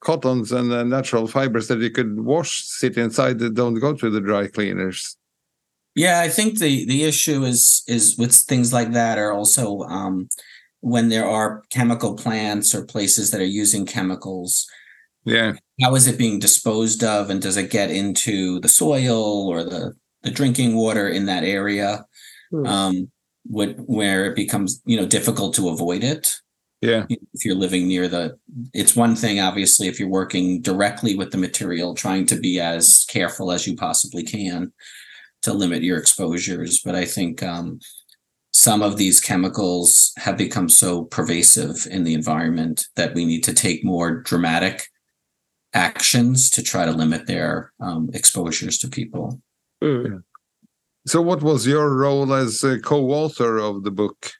cottons 0.00 0.52
and 0.52 0.72
uh, 0.72 0.82
natural 0.82 1.26
fibers 1.26 1.68
that 1.68 1.78
you 1.78 1.90
could 1.90 2.20
wash, 2.20 2.64
sit 2.64 2.96
inside, 2.96 3.38
that 3.38 3.54
don't 3.54 3.78
go 3.78 3.94
to 3.94 4.10
the 4.10 4.20
dry 4.20 4.48
cleaners. 4.48 5.16
Yeah, 5.94 6.20
I 6.20 6.28
think 6.28 6.58
the 6.58 6.86
the 6.86 7.04
issue 7.04 7.44
is 7.44 7.82
is 7.86 8.16
with 8.16 8.34
things 8.34 8.72
like 8.72 8.92
that 8.92 9.18
are 9.18 9.32
also 9.32 9.80
um, 9.82 10.28
when 10.80 11.10
there 11.10 11.28
are 11.28 11.62
chemical 11.70 12.14
plants 12.14 12.74
or 12.74 12.84
places 12.84 13.30
that 13.30 13.40
are 13.40 13.44
using 13.44 13.84
chemicals. 13.84 14.66
Yeah, 15.24 15.52
How 15.80 15.94
is 15.94 16.08
it 16.08 16.18
being 16.18 16.38
disposed 16.38 17.04
of, 17.04 17.30
and 17.30 17.40
does 17.40 17.56
it 17.56 17.70
get 17.70 17.90
into 17.90 18.58
the 18.60 18.68
soil 18.68 19.48
or 19.48 19.62
the 19.64 19.94
the 20.22 20.30
drinking 20.30 20.76
water 20.76 21.08
in 21.08 21.26
that 21.26 21.44
area? 21.44 22.04
Hmm. 22.50 22.66
Um, 22.66 23.12
what 23.44 23.76
where 23.86 24.26
it 24.26 24.36
becomes 24.36 24.80
you 24.84 24.96
know 24.96 25.06
difficult 25.06 25.54
to 25.56 25.68
avoid 25.68 26.04
it 26.04 26.32
yeah, 26.82 27.06
if 27.32 27.44
you're 27.44 27.54
living 27.54 27.86
near 27.86 28.08
the. 28.08 28.36
It's 28.74 28.96
one 28.96 29.14
thing, 29.14 29.38
obviously, 29.38 29.86
if 29.86 30.00
you're 30.00 30.08
working 30.08 30.60
directly 30.60 31.14
with 31.14 31.30
the 31.30 31.38
material, 31.38 31.94
trying 31.94 32.26
to 32.26 32.36
be 32.36 32.58
as 32.58 33.04
careful 33.08 33.52
as 33.52 33.68
you 33.68 33.76
possibly 33.76 34.24
can 34.24 34.72
to 35.42 35.52
limit 35.52 35.84
your 35.84 35.96
exposures. 35.96 36.80
But 36.84 36.96
I 36.96 37.04
think 37.04 37.40
um, 37.40 37.78
some 38.52 38.82
of 38.82 38.96
these 38.96 39.20
chemicals 39.20 40.12
have 40.16 40.36
become 40.36 40.68
so 40.68 41.04
pervasive 41.04 41.86
in 41.88 42.02
the 42.02 42.14
environment 42.14 42.88
that 42.96 43.14
we 43.14 43.26
need 43.26 43.44
to 43.44 43.54
take 43.54 43.84
more 43.84 44.20
dramatic 44.20 44.88
actions 45.74 46.50
to 46.50 46.62
try 46.62 46.84
to 46.84 46.92
limit 46.92 47.26
their 47.26 47.72
um, 47.80 48.10
exposures 48.12 48.78
to 48.78 48.88
people. 48.88 49.40
Mm. 49.82 50.22
So, 51.06 51.20
what 51.20 51.42
was 51.42 51.66
your 51.66 51.96
role 51.96 52.32
as 52.32 52.62
a 52.62 52.78
co-author 52.78 53.58
of 53.58 53.82
the 53.82 53.90
book? 53.90 54.32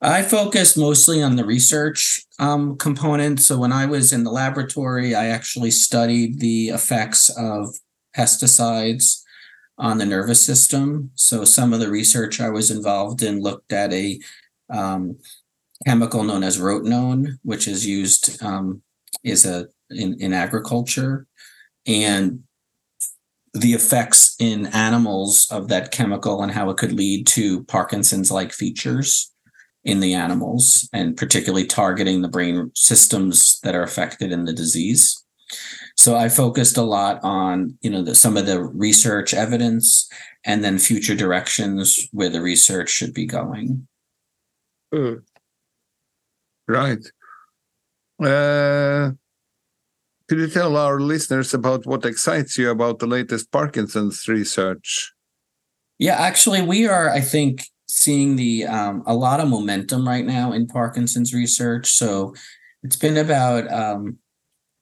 I 0.00 0.22
focused 0.22 0.76
mostly 0.76 1.22
on 1.22 1.36
the 1.36 1.46
research 1.46 2.26
um, 2.38 2.76
component. 2.76 3.40
So 3.40 3.56
when 3.56 3.72
I 3.72 3.86
was 3.86 4.12
in 4.12 4.22
the 4.22 4.30
laboratory, 4.30 5.14
I 5.14 5.26
actually 5.26 5.70
studied 5.70 6.40
the 6.40 6.68
effects 6.68 7.30
of 7.30 7.74
pesticides 8.14 9.22
on 9.78 9.96
the 9.96 10.04
nervous 10.04 10.44
system. 10.44 11.10
So 11.14 11.46
some 11.46 11.72
of 11.72 11.80
the 11.80 11.90
research 11.90 12.38
I 12.38 12.50
was 12.50 12.70
involved 12.70 13.22
in 13.22 13.40
looked 13.40 13.72
at 13.72 13.94
a 13.94 14.20
um, 14.68 15.16
chemical 15.86 16.22
known 16.22 16.42
as 16.42 16.60
rotenone, 16.60 17.38
which 17.42 17.66
is 17.66 17.86
used 17.86 18.42
um, 18.42 18.82
is 19.22 19.46
a 19.46 19.68
in, 19.94 20.20
in 20.20 20.32
agriculture, 20.32 21.26
and 21.86 22.42
the 23.52 23.72
effects 23.72 24.34
in 24.40 24.66
animals 24.66 25.46
of 25.50 25.68
that 25.68 25.92
chemical 25.92 26.42
and 26.42 26.52
how 26.52 26.70
it 26.70 26.76
could 26.76 26.92
lead 26.92 27.26
to 27.28 27.62
Parkinson's-like 27.64 28.52
features 28.52 29.32
in 29.84 30.00
the 30.00 30.14
animals 30.14 30.88
and 30.92 31.16
particularly 31.16 31.66
targeting 31.66 32.22
the 32.22 32.28
brain 32.28 32.70
systems 32.74 33.60
that 33.62 33.74
are 33.74 33.82
affected 33.82 34.32
in 34.32 34.44
the 34.44 34.52
disease. 34.52 35.24
So 35.96 36.16
I 36.16 36.28
focused 36.28 36.76
a 36.76 36.82
lot 36.82 37.20
on, 37.22 37.78
you 37.80 37.90
know, 37.90 38.02
the, 38.02 38.14
some 38.14 38.36
of 38.36 38.46
the 38.46 38.60
research 38.60 39.34
evidence 39.34 40.08
and 40.44 40.64
then 40.64 40.78
future 40.78 41.14
directions 41.14 42.08
where 42.12 42.30
the 42.30 42.40
research 42.40 42.90
should 42.90 43.14
be 43.14 43.26
going. 43.26 43.86
Mm. 44.92 45.22
Right. 46.66 47.06
Uh, 48.20 49.12
could 50.28 50.38
you 50.38 50.48
tell 50.48 50.76
our 50.76 51.00
listeners 51.00 51.52
about 51.52 51.86
what 51.86 52.04
excites 52.04 52.56
you 52.56 52.70
about 52.70 52.98
the 52.98 53.06
latest 53.06 53.52
Parkinson's 53.52 54.26
research? 54.26 55.12
Yeah, 55.98 56.16
actually, 56.16 56.62
we 56.62 56.86
are, 56.86 57.10
I 57.10 57.20
think, 57.20 57.64
seeing 57.88 58.36
the 58.36 58.66
um, 58.66 59.02
a 59.06 59.14
lot 59.14 59.40
of 59.40 59.48
momentum 59.48 60.06
right 60.08 60.24
now 60.24 60.52
in 60.52 60.66
Parkinson's 60.66 61.32
research. 61.32 61.90
So 61.92 62.34
it's 62.82 62.96
been 62.96 63.16
about 63.16 63.70
um, 63.72 64.18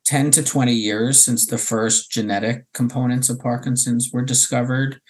10 0.07 0.31
to 0.33 0.43
20 0.43 0.73
years 0.73 1.25
since 1.25 1.47
the 1.47 1.59
first 1.59 2.11
genetic 2.11 2.65
components 2.73 3.29
of 3.29 3.41
Parkinson's 3.41 4.11
were 4.13 4.23
discovered. 4.23 5.01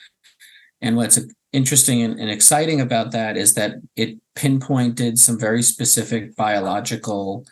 And 0.80 0.96
what's 0.96 1.20
interesting 1.52 2.02
and, 2.02 2.18
and 2.18 2.30
exciting 2.30 2.80
about 2.80 3.12
that 3.12 3.36
is 3.36 3.54
that 3.54 3.76
it 3.96 4.18
pinpointed 4.34 5.18
some 5.18 5.38
very 5.38 5.62
specific 5.62 6.34
biological 6.34 7.46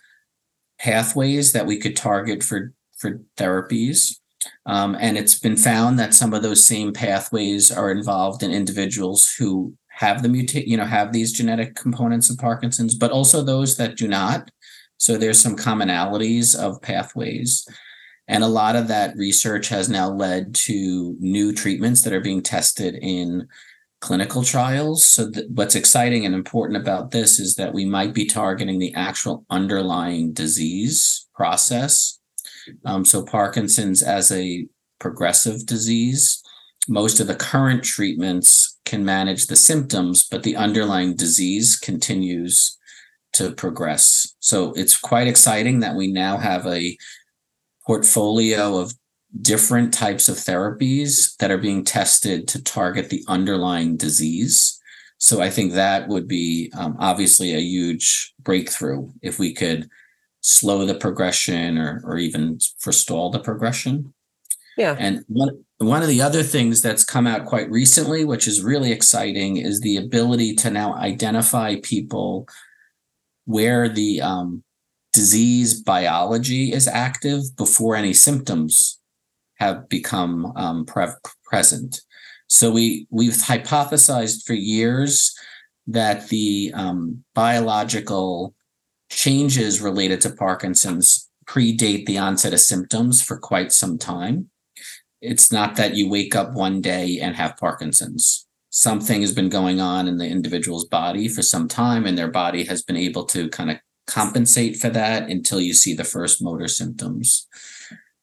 pathways 0.80 1.52
that 1.52 1.66
we 1.66 1.78
could 1.78 1.96
target 1.96 2.42
for, 2.42 2.72
for 2.96 3.20
therapies. 3.36 4.16
Um, 4.66 4.96
and 4.98 5.18
it's 5.18 5.38
been 5.38 5.56
found 5.56 5.98
that 5.98 6.14
some 6.14 6.32
of 6.32 6.42
those 6.42 6.64
same 6.64 6.92
pathways 6.92 7.70
are 7.70 7.90
involved 7.90 8.42
in 8.42 8.50
individuals 8.50 9.34
who 9.38 9.74
have 9.88 10.22
the 10.22 10.28
mutate, 10.28 10.66
you 10.66 10.78
know, 10.78 10.86
have 10.86 11.12
these 11.12 11.32
genetic 11.32 11.74
components 11.74 12.30
of 12.30 12.38
Parkinson's, 12.38 12.94
but 12.94 13.10
also 13.10 13.42
those 13.42 13.76
that 13.76 13.96
do 13.96 14.08
not. 14.08 14.50
So 14.96 15.16
there's 15.16 15.40
some 15.40 15.56
commonalities 15.56 16.58
of 16.58 16.80
pathways. 16.80 17.66
And 18.26 18.42
a 18.42 18.48
lot 18.48 18.76
of 18.76 18.88
that 18.88 19.16
research 19.16 19.68
has 19.68 19.90
now 19.90 20.08
led 20.08 20.54
to 20.66 21.16
new 21.18 21.52
treatments 21.52 22.02
that 22.02 22.12
are 22.12 22.20
being 22.20 22.42
tested 22.42 22.98
in 23.02 23.46
clinical 24.00 24.42
trials. 24.42 25.04
So 25.04 25.30
th- 25.30 25.46
what's 25.50 25.74
exciting 25.74 26.24
and 26.26 26.34
important 26.34 26.80
about 26.80 27.10
this 27.10 27.38
is 27.38 27.56
that 27.56 27.74
we 27.74 27.84
might 27.84 28.14
be 28.14 28.26
targeting 28.26 28.78
the 28.78 28.94
actual 28.94 29.44
underlying 29.50 30.32
disease 30.32 31.28
process. 31.34 32.18
Um, 32.84 33.04
so 33.04 33.24
Parkinson's 33.24 34.02
as 34.02 34.32
a 34.32 34.66
progressive 34.98 35.66
disease, 35.66 36.42
most 36.88 37.20
of 37.20 37.26
the 37.26 37.34
current 37.34 37.84
treatments 37.84 38.78
can 38.84 39.04
manage 39.04 39.46
the 39.46 39.56
symptoms, 39.56 40.26
but 40.30 40.42
the 40.42 40.56
underlying 40.56 41.14
disease 41.14 41.76
continues 41.76 42.78
to 43.32 43.52
progress. 43.52 44.34
So 44.40 44.72
it's 44.72 44.98
quite 44.98 45.28
exciting 45.28 45.80
that 45.80 45.94
we 45.94 46.10
now 46.10 46.36
have 46.36 46.66
a 46.66 46.96
portfolio 47.86 48.76
of 48.76 48.92
different 49.40 49.94
types 49.94 50.28
of 50.28 50.36
therapies 50.36 51.36
that 51.36 51.50
are 51.50 51.58
being 51.58 51.84
tested 51.84 52.48
to 52.48 52.62
target 52.62 53.10
the 53.10 53.24
underlying 53.28 53.96
disease. 53.96 54.80
So 55.18 55.40
I 55.40 55.50
think 55.50 55.72
that 55.72 56.08
would 56.08 56.26
be 56.26 56.72
um, 56.76 56.96
obviously 56.98 57.54
a 57.54 57.60
huge 57.60 58.34
breakthrough 58.40 59.10
if 59.22 59.38
we 59.38 59.54
could 59.54 59.88
slow 60.40 60.84
the 60.84 60.94
progression 60.94 61.78
or, 61.78 62.02
or 62.04 62.18
even 62.18 62.58
forestall 62.78 63.30
the 63.30 63.38
progression. 63.38 64.12
Yeah. 64.76 64.96
And 64.98 65.24
one 65.28 65.64
one 65.78 66.02
of 66.02 66.08
the 66.08 66.22
other 66.22 66.42
things 66.42 66.82
that's 66.82 67.04
come 67.04 67.26
out 67.26 67.46
quite 67.46 67.70
recently, 67.70 68.24
which 68.24 68.46
is 68.46 68.62
really 68.62 68.92
exciting, 68.92 69.56
is 69.56 69.80
the 69.80 69.96
ability 69.96 70.54
to 70.56 70.70
now 70.70 70.94
identify 70.94 71.76
people 71.82 72.46
where 73.44 73.88
the 73.88 74.20
um, 74.20 74.62
disease 75.12 75.82
biology 75.82 76.72
is 76.72 76.86
active 76.86 77.42
before 77.56 77.96
any 77.96 78.12
symptoms 78.12 78.99
have 79.60 79.88
become 79.88 80.52
um, 80.56 80.84
pre- 80.84 81.06
present. 81.44 82.00
So 82.48 82.70
we 82.70 83.06
we've 83.10 83.34
hypothesized 83.34 84.44
for 84.44 84.54
years 84.54 85.34
that 85.86 86.28
the 86.28 86.72
um, 86.74 87.22
biological 87.34 88.54
changes 89.10 89.80
related 89.80 90.20
to 90.22 90.30
Parkinson's 90.30 91.28
predate 91.46 92.06
the 92.06 92.18
onset 92.18 92.52
of 92.52 92.60
symptoms 92.60 93.22
for 93.22 93.36
quite 93.36 93.72
some 93.72 93.98
time. 93.98 94.50
It's 95.20 95.52
not 95.52 95.76
that 95.76 95.94
you 95.96 96.08
wake 96.08 96.34
up 96.34 96.54
one 96.54 96.80
day 96.80 97.18
and 97.20 97.36
have 97.36 97.56
Parkinson's. 97.56 98.46
Something 98.70 99.20
has 99.20 99.34
been 99.34 99.48
going 99.48 99.80
on 99.80 100.06
in 100.06 100.16
the 100.16 100.28
individual's 100.28 100.84
body 100.84 101.28
for 101.28 101.42
some 101.42 101.66
time, 101.66 102.06
and 102.06 102.16
their 102.16 102.30
body 102.30 102.64
has 102.64 102.82
been 102.82 102.96
able 102.96 103.24
to 103.26 103.48
kind 103.48 103.70
of 103.70 103.78
compensate 104.06 104.76
for 104.76 104.90
that 104.90 105.28
until 105.28 105.60
you 105.60 105.74
see 105.74 105.92
the 105.92 106.04
first 106.04 106.42
motor 106.42 106.68
symptoms. 106.68 107.48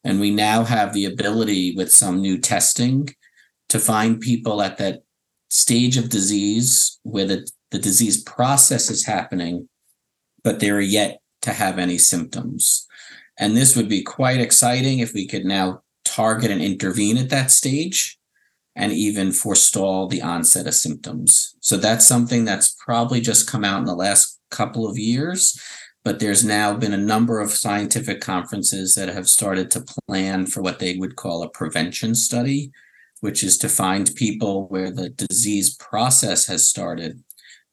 And 0.07 0.21
we 0.21 0.31
now 0.31 0.63
have 0.63 0.93
the 0.93 1.03
ability 1.03 1.75
with 1.75 1.91
some 1.91 2.21
new 2.21 2.37
testing 2.37 3.09
to 3.67 3.77
find 3.77 4.21
people 4.21 4.61
at 4.61 4.77
that 4.77 5.01
stage 5.49 5.97
of 5.97 6.07
disease 6.07 6.97
where 7.03 7.25
the, 7.25 7.51
the 7.71 7.77
disease 7.77 8.23
process 8.23 8.89
is 8.89 9.05
happening, 9.05 9.67
but 10.45 10.61
they're 10.61 10.79
yet 10.79 11.19
to 11.41 11.51
have 11.51 11.77
any 11.77 11.97
symptoms. 11.97 12.87
And 13.37 13.57
this 13.57 13.75
would 13.75 13.89
be 13.89 14.01
quite 14.01 14.39
exciting 14.39 14.99
if 14.99 15.13
we 15.13 15.27
could 15.27 15.43
now 15.43 15.81
target 16.05 16.51
and 16.51 16.61
intervene 16.61 17.17
at 17.17 17.29
that 17.31 17.51
stage 17.51 18.17
and 18.77 18.93
even 18.93 19.33
forestall 19.33 20.07
the 20.07 20.21
onset 20.21 20.67
of 20.67 20.73
symptoms. 20.73 21.53
So 21.59 21.75
that's 21.75 22.07
something 22.07 22.45
that's 22.45 22.77
probably 22.85 23.19
just 23.19 23.51
come 23.51 23.65
out 23.65 23.79
in 23.79 23.85
the 23.85 23.93
last 23.93 24.39
couple 24.51 24.89
of 24.89 24.97
years. 24.97 25.61
But 26.07 26.19
there's 26.19 26.45
now 26.45 26.73
been 26.73 26.93
a 26.93 26.97
number 26.97 27.41
of 27.41 27.51
scientific 27.51 28.21
conferences 28.21 28.95
that 28.95 29.09
have 29.09 29.27
started 29.27 29.69
to 29.71 29.83
plan 30.07 30.45
for 30.45 30.61
what 30.61 30.79
they 30.79 30.95
would 30.95 31.17
call 31.17 31.43
a 31.43 31.49
prevention 31.49 32.15
study, 32.15 32.71
which 33.19 33.43
is 33.43 33.57
to 33.57 33.67
find 33.67 34.15
people 34.15 34.69
where 34.69 34.89
the 34.89 35.09
disease 35.09 35.75
process 35.75 36.47
has 36.47 36.65
started, 36.65 37.21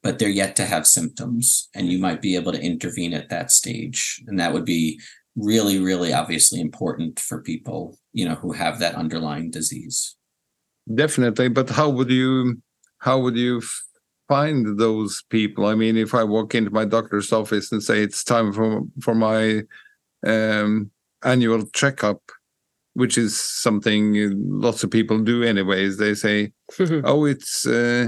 but 0.03 0.19
they're 0.19 0.29
yet 0.29 0.57
to 0.57 0.65
have 0.65 0.85
symptoms. 0.85 1.69
And 1.77 1.87
you 1.87 2.01
might 2.01 2.21
be 2.21 2.35
able 2.35 2.51
to 2.51 2.61
intervene 2.61 3.15
at 3.15 3.29
that 3.29 3.53
stage. 3.53 4.21
And 4.27 4.37
that 4.41 4.53
would 4.53 4.65
be 4.65 5.01
really, 5.37 5.79
really 5.79 6.13
obviously 6.13 6.61
important 6.61 7.21
for 7.21 7.41
people, 7.41 7.97
you 8.13 8.29
know, 8.29 8.35
who 8.35 8.51
have 8.51 8.81
that 8.81 8.97
underlying 8.97 9.53
disease. 9.53 10.17
definitely. 10.93 11.51
But 11.51 11.71
how 11.71 11.89
would 11.89 12.11
you 12.11 12.61
how 12.99 13.21
would 13.21 13.37
you 13.37 13.63
find 14.35 14.79
those 14.79 15.23
people? 15.37 15.67
I 15.67 15.75
mean, 15.83 15.97
if 15.97 16.13
I 16.15 16.25
walk 16.25 16.55
into 16.55 16.73
my 16.81 16.87
doctor's 16.97 17.33
office 17.33 17.71
and 17.73 17.83
say 17.83 17.97
it's 18.03 18.25
time 18.25 18.53
for 18.53 18.69
for 19.05 19.15
my 19.15 19.63
um, 20.33 20.91
annual 21.23 21.63
checkup, 21.81 22.21
which 22.95 23.17
is 23.25 23.33
something 23.67 24.01
lots 24.67 24.83
of 24.85 24.91
people 24.91 25.19
do 25.19 25.43
anyways. 25.53 25.93
They 25.97 26.15
say, 26.15 26.53
"Oh, 27.11 27.23
it's 27.33 27.67
uh, 27.67 28.05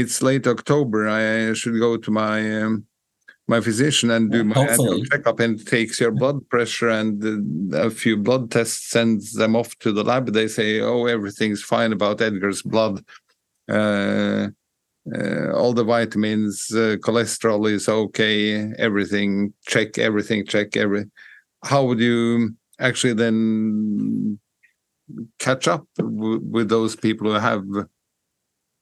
it's 0.00 0.22
late 0.28 0.46
October. 0.46 1.00
I 1.08 1.54
should 1.58 1.78
go 1.86 1.96
to 1.96 2.10
my 2.10 2.36
um, 2.62 2.72
my 3.46 3.60
physician 3.60 4.10
and 4.10 4.32
do 4.32 4.42
my 4.44 4.62
annual 4.74 5.04
checkup 5.10 5.38
and 5.44 5.54
takes 5.76 6.00
your 6.00 6.14
blood 6.22 6.38
pressure 6.48 6.90
and 7.00 7.12
a 7.74 7.90
few 7.90 8.16
blood 8.16 8.50
tests, 8.50 8.90
sends 8.96 9.24
them 9.40 9.54
off 9.60 9.70
to 9.82 9.92
the 9.92 10.04
lab. 10.10 10.24
They 10.32 10.48
say, 10.48 10.68
"Oh, 10.80 11.06
everything's 11.16 11.62
fine 11.74 11.92
about 11.92 12.20
Edgar's 12.20 12.62
blood." 12.62 13.04
Uh, 13.68 14.48
uh, 15.14 15.50
all 15.52 15.72
the 15.72 15.84
vitamins, 15.84 16.68
uh, 16.72 16.96
cholesterol 17.00 17.70
is 17.70 17.88
okay, 17.88 18.72
everything 18.78 19.52
check, 19.66 19.98
everything 19.98 20.46
check, 20.46 20.76
every. 20.76 21.06
How 21.64 21.84
would 21.84 21.98
you 22.00 22.54
actually 22.78 23.14
then 23.14 24.38
catch 25.38 25.68
up 25.68 25.86
with 25.98 26.68
those 26.68 26.96
people 26.96 27.30
who 27.30 27.38
have 27.38 27.64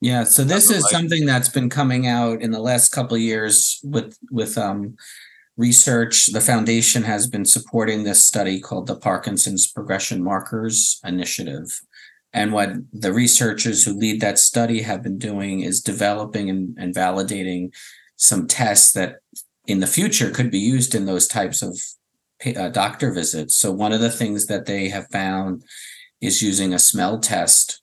yeah 0.00 0.24
so 0.24 0.44
this 0.44 0.70
is 0.70 0.88
something 0.90 1.26
that's 1.26 1.48
been 1.48 1.68
coming 1.68 2.06
out 2.06 2.40
in 2.40 2.50
the 2.50 2.60
last 2.60 2.90
couple 2.90 3.16
of 3.16 3.20
years 3.20 3.80
with 3.82 4.16
with 4.30 4.56
um, 4.56 4.96
research 5.56 6.26
the 6.26 6.40
foundation 6.40 7.02
has 7.02 7.26
been 7.26 7.44
supporting 7.44 8.04
this 8.04 8.24
study 8.24 8.60
called 8.60 8.86
the 8.86 8.96
parkinson's 8.96 9.66
progression 9.66 10.22
markers 10.22 11.00
initiative 11.04 11.80
and 12.32 12.52
what 12.52 12.70
the 12.92 13.12
researchers 13.12 13.84
who 13.84 13.92
lead 13.92 14.20
that 14.20 14.38
study 14.38 14.82
have 14.82 15.02
been 15.02 15.18
doing 15.18 15.60
is 15.60 15.80
developing 15.80 16.48
and, 16.48 16.76
and 16.78 16.94
validating 16.94 17.72
some 18.16 18.46
tests 18.46 18.92
that 18.92 19.16
in 19.66 19.80
the 19.80 19.86
future 19.86 20.30
could 20.30 20.50
be 20.50 20.58
used 20.58 20.94
in 20.94 21.06
those 21.06 21.26
types 21.26 21.62
of 21.62 21.78
uh, 22.56 22.68
doctor 22.68 23.12
visits. 23.12 23.56
So 23.56 23.72
one 23.72 23.92
of 23.92 24.00
the 24.00 24.10
things 24.10 24.46
that 24.46 24.66
they 24.66 24.88
have 24.88 25.08
found 25.10 25.64
is 26.20 26.42
using 26.42 26.72
a 26.72 26.78
smell 26.78 27.18
test. 27.18 27.82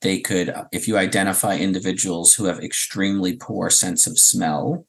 They 0.00 0.20
could, 0.20 0.54
if 0.70 0.86
you 0.86 0.96
identify 0.96 1.56
individuals 1.56 2.34
who 2.34 2.44
have 2.44 2.60
extremely 2.60 3.36
poor 3.36 3.70
sense 3.70 4.06
of 4.06 4.18
smell, 4.18 4.86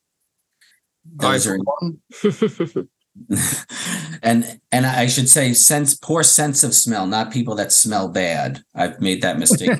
those 1.16 1.48
are 1.48 1.58
and 4.24 4.60
and 4.72 4.86
I 4.86 5.08
should 5.08 5.30
say 5.30 5.54
sense 5.54 5.96
poor 5.96 6.24
sense 6.24 6.64
of 6.64 6.74
smell, 6.74 7.08
not 7.08 7.32
people 7.32 7.56
that 7.56 7.72
smell 7.72 8.10
bad. 8.10 8.64
I've 8.76 9.00
made 9.00 9.22
that 9.22 9.40
mistake. 9.40 9.80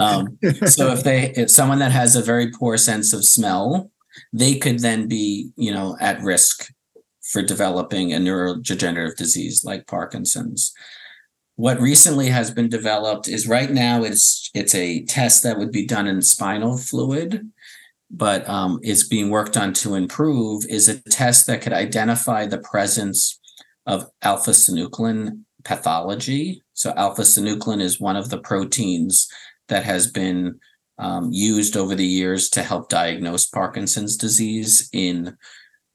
um, 0.00 0.38
so 0.66 0.92
if 0.92 1.04
they 1.04 1.30
if 1.36 1.50
someone 1.50 1.78
that 1.80 1.92
has 1.92 2.16
a 2.16 2.22
very 2.22 2.50
poor 2.50 2.76
sense 2.76 3.12
of 3.12 3.24
smell, 3.24 3.90
they 4.32 4.56
could 4.56 4.80
then 4.80 5.08
be, 5.08 5.50
you 5.56 5.72
know, 5.72 5.96
at 6.00 6.20
risk 6.22 6.70
for 7.22 7.42
developing 7.42 8.12
a 8.12 8.18
neurodegenerative 8.18 9.16
disease 9.16 9.64
like 9.64 9.86
Parkinson's. 9.86 10.72
What 11.56 11.80
recently 11.80 12.28
has 12.28 12.50
been 12.50 12.68
developed 12.68 13.28
is 13.28 13.46
right 13.46 13.70
now 13.70 14.02
it's 14.02 14.50
it's 14.54 14.74
a 14.74 15.04
test 15.04 15.42
that 15.44 15.58
would 15.58 15.70
be 15.70 15.86
done 15.86 16.06
in 16.06 16.20
spinal 16.22 16.76
fluid, 16.76 17.50
but 18.16 18.48
um, 18.48 18.78
is 18.82 19.08
being 19.08 19.28
worked 19.28 19.56
on 19.56 19.72
to 19.72 19.94
improve 19.94 20.64
is 20.68 20.88
a 20.88 21.00
test 21.10 21.46
that 21.46 21.62
could 21.62 21.72
identify 21.72 22.46
the 22.46 22.58
presence 22.58 23.40
of 23.86 24.06
alpha 24.22 24.52
synuclein 24.52 25.42
pathology. 25.64 26.62
So 26.74 26.92
alpha 26.96 27.22
synuclein 27.22 27.80
is 27.80 28.00
one 28.00 28.16
of 28.16 28.30
the 28.30 28.38
proteins 28.38 29.28
that 29.68 29.84
has 29.84 30.10
been 30.10 30.60
um, 30.98 31.30
used 31.32 31.76
over 31.76 31.96
the 31.96 32.06
years 32.06 32.48
to 32.50 32.62
help 32.62 32.88
diagnose 32.88 33.46
Parkinson's 33.46 34.16
disease 34.16 34.88
in 34.92 35.36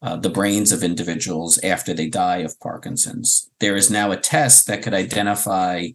uh, 0.01 0.17
the 0.17 0.29
brains 0.29 0.73
of 0.73 0.83
individuals 0.83 1.57
after 1.63 1.93
they 1.93 2.09
die 2.09 2.37
of 2.39 2.59
Parkinson's. 2.59 3.49
There 3.59 3.77
is 3.77 3.89
now 3.89 4.11
a 4.11 4.17
test 4.17 4.67
that 4.67 4.81
could 4.83 4.93
identify 4.93 5.87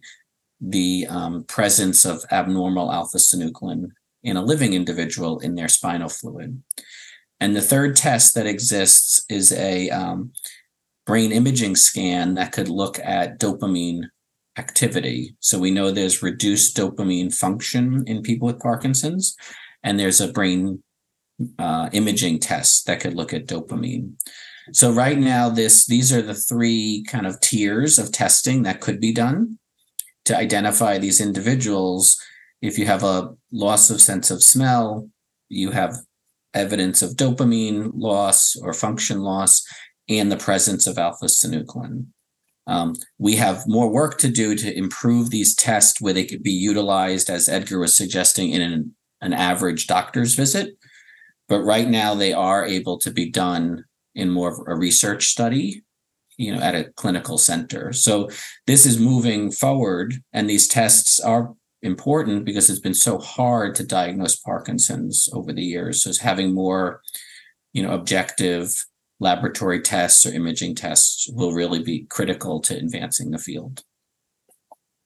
the 0.59 1.05
um, 1.07 1.43
presence 1.43 2.03
of 2.03 2.25
abnormal 2.31 2.91
alpha 2.91 3.17
synuclein 3.17 3.91
in 4.25 4.35
a 4.35 4.43
living 4.43 4.73
individual 4.73 5.39
in 5.39 5.55
their 5.55 5.69
spinal 5.69 6.09
fluid. 6.09 6.61
And 7.39 7.55
the 7.55 7.61
third 7.61 7.95
test 7.95 8.35
that 8.35 8.47
exists 8.47 9.23
is 9.29 9.51
a 9.51 9.89
um, 9.89 10.31
brain 11.05 11.31
imaging 11.31 11.75
scan 11.75 12.33
that 12.33 12.51
could 12.51 12.69
look 12.69 12.99
at 12.99 13.39
dopamine 13.39 14.09
activity. 14.57 15.35
So 15.39 15.59
we 15.59 15.71
know 15.71 15.91
there's 15.91 16.23
reduced 16.23 16.75
dopamine 16.75 17.33
function 17.33 18.03
in 18.07 18.21
people 18.21 18.47
with 18.47 18.59
Parkinson's, 18.59 19.35
and 19.83 19.99
there's 19.99 20.21
a 20.21 20.31
brain 20.31 20.81
uh, 21.59 21.89
imaging 21.91 22.39
test 22.39 22.87
that 22.87 23.01
could 23.01 23.13
look 23.13 23.33
at 23.33 23.47
dopamine. 23.47 24.13
So 24.71 24.91
right 24.91 25.17
now, 25.17 25.49
this 25.49 25.85
these 25.85 26.11
are 26.11 26.23
the 26.23 26.33
three 26.33 27.05
kind 27.07 27.27
of 27.27 27.39
tiers 27.39 27.99
of 27.99 28.11
testing 28.11 28.63
that 28.63 28.81
could 28.81 28.99
be 28.99 29.13
done 29.13 29.59
to 30.25 30.35
identify 30.35 30.97
these 30.97 31.21
individuals. 31.21 32.19
If 32.61 32.77
you 32.79 32.85
have 32.85 33.03
a 33.03 33.35
loss 33.51 33.89
of 33.89 34.01
sense 34.01 34.31
of 34.31 34.43
smell, 34.43 35.09
you 35.49 35.71
have 35.71 35.97
evidence 36.53 37.01
of 37.01 37.11
dopamine 37.11 37.91
loss 37.93 38.55
or 38.55 38.73
function 38.73 39.21
loss, 39.21 39.63
and 40.07 40.31
the 40.31 40.37
presence 40.37 40.87
of 40.87 40.97
alpha 40.97 41.25
synuclein. 41.25 42.05
Um, 42.67 42.95
we 43.19 43.35
have 43.35 43.67
more 43.67 43.89
work 43.91 44.17
to 44.19 44.29
do 44.29 44.55
to 44.55 44.75
improve 44.75 45.29
these 45.29 45.55
tests 45.55 46.01
where 46.01 46.13
they 46.13 46.25
could 46.25 46.41
be 46.41 46.51
utilized, 46.51 47.29
as 47.29 47.49
Edgar 47.49 47.79
was 47.79 47.95
suggesting, 47.95 48.51
in 48.51 48.61
an, 48.61 48.95
an 49.21 49.33
average 49.33 49.87
doctor's 49.87 50.33
visit. 50.33 50.77
But 51.47 51.61
right 51.61 51.87
now, 51.87 52.15
they 52.15 52.33
are 52.33 52.65
able 52.65 52.97
to 52.99 53.11
be 53.11 53.29
done 53.29 53.85
in 54.15 54.31
more 54.31 54.51
of 54.51 54.59
a 54.67 54.75
research 54.75 55.27
study, 55.27 55.83
you 56.37 56.55
know, 56.55 56.61
at 56.61 56.73
a 56.73 56.91
clinical 56.95 57.37
center. 57.37 57.93
So 57.93 58.29
this 58.65 58.85
is 58.85 58.99
moving 58.99 59.51
forward, 59.51 60.15
and 60.33 60.49
these 60.49 60.67
tests 60.67 61.19
are 61.19 61.53
important 61.85 62.45
because 62.45 62.69
it's 62.69 62.79
been 62.79 62.95
so 62.95 63.17
hard 63.19 63.75
to 63.75 63.85
diagnose 63.85 64.35
Parkinson's 64.35 65.29
over 65.33 65.53
the 65.53 65.63
years. 65.63 66.03
So 66.03 66.09
it's 66.09 66.19
having 66.19 66.53
more, 66.53 67.01
you 67.73 67.83
know, 67.83 67.91
objective 67.91 68.73
laboratory 69.19 69.81
tests 69.81 70.25
or 70.25 70.33
imaging 70.33 70.75
tests 70.75 71.29
will 71.31 71.53
really 71.53 71.81
be 71.81 72.05
critical 72.09 72.59
to 72.61 72.75
advancing 72.75 73.31
the 73.31 73.37
field. 73.37 73.83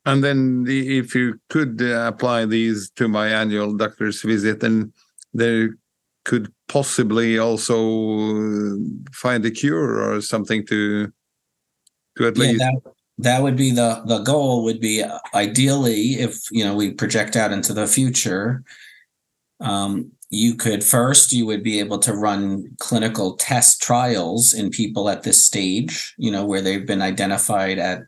And 0.05 0.23
then, 0.23 0.63
the, 0.63 0.97
if 0.97 1.13
you 1.13 1.39
could 1.49 1.81
uh, 1.81 2.07
apply 2.07 2.45
these 2.45 2.89
to 2.91 3.07
my 3.07 3.27
annual 3.27 3.75
doctor's 3.75 4.21
visit, 4.21 4.61
then 4.61 4.93
there 5.33 5.75
could 6.23 6.51
possibly 6.67 7.37
also 7.37 8.77
find 9.11 9.45
a 9.45 9.51
cure 9.51 10.01
or 10.01 10.21
something 10.21 10.65
to 10.67 11.11
to 12.17 12.27
at 12.27 12.37
yeah, 12.37 12.43
least. 12.43 12.59
That, 12.59 12.93
that 13.19 13.43
would 13.43 13.57
be 13.57 13.71
the 13.71 14.01
the 14.05 14.19
goal. 14.19 14.63
Would 14.63 14.79
be 14.79 15.03
uh, 15.03 15.19
ideally 15.33 16.13
if 16.13 16.39
you 16.51 16.63
know 16.63 16.75
we 16.75 16.91
project 16.91 17.35
out 17.35 17.51
into 17.51 17.73
the 17.73 17.87
future. 17.87 18.63
Um, 19.59 20.13
you 20.29 20.55
could 20.55 20.83
first 20.83 21.33
you 21.33 21.45
would 21.45 21.63
be 21.63 21.79
able 21.79 21.97
to 21.99 22.13
run 22.13 22.75
clinical 22.79 23.35
test 23.35 23.81
trials 23.81 24.53
in 24.53 24.69
people 24.69 25.09
at 25.09 25.23
this 25.23 25.43
stage 25.43 26.13
you 26.17 26.29
know 26.31 26.45
where 26.45 26.61
they've 26.61 26.85
been 26.85 27.01
identified 27.01 27.79
at 27.79 28.03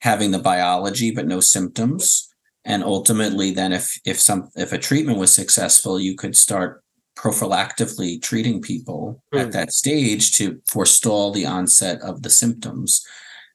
having 0.00 0.32
the 0.32 0.38
biology 0.40 1.12
but 1.12 1.26
no 1.26 1.38
symptoms 1.38 2.34
and 2.64 2.82
ultimately 2.82 3.52
then 3.52 3.72
if 3.72 3.96
if 4.04 4.20
some 4.20 4.48
if 4.56 4.72
a 4.72 4.78
treatment 4.78 5.18
was 5.18 5.32
successful 5.32 6.00
you 6.00 6.16
could 6.16 6.36
start 6.36 6.82
prophylactically 7.16 8.20
treating 8.20 8.60
people 8.60 9.22
mm. 9.32 9.40
at 9.40 9.52
that 9.52 9.72
stage 9.72 10.32
to 10.32 10.60
forestall 10.66 11.30
the 11.30 11.46
onset 11.46 12.00
of 12.02 12.22
the 12.22 12.30
symptoms 12.30 13.06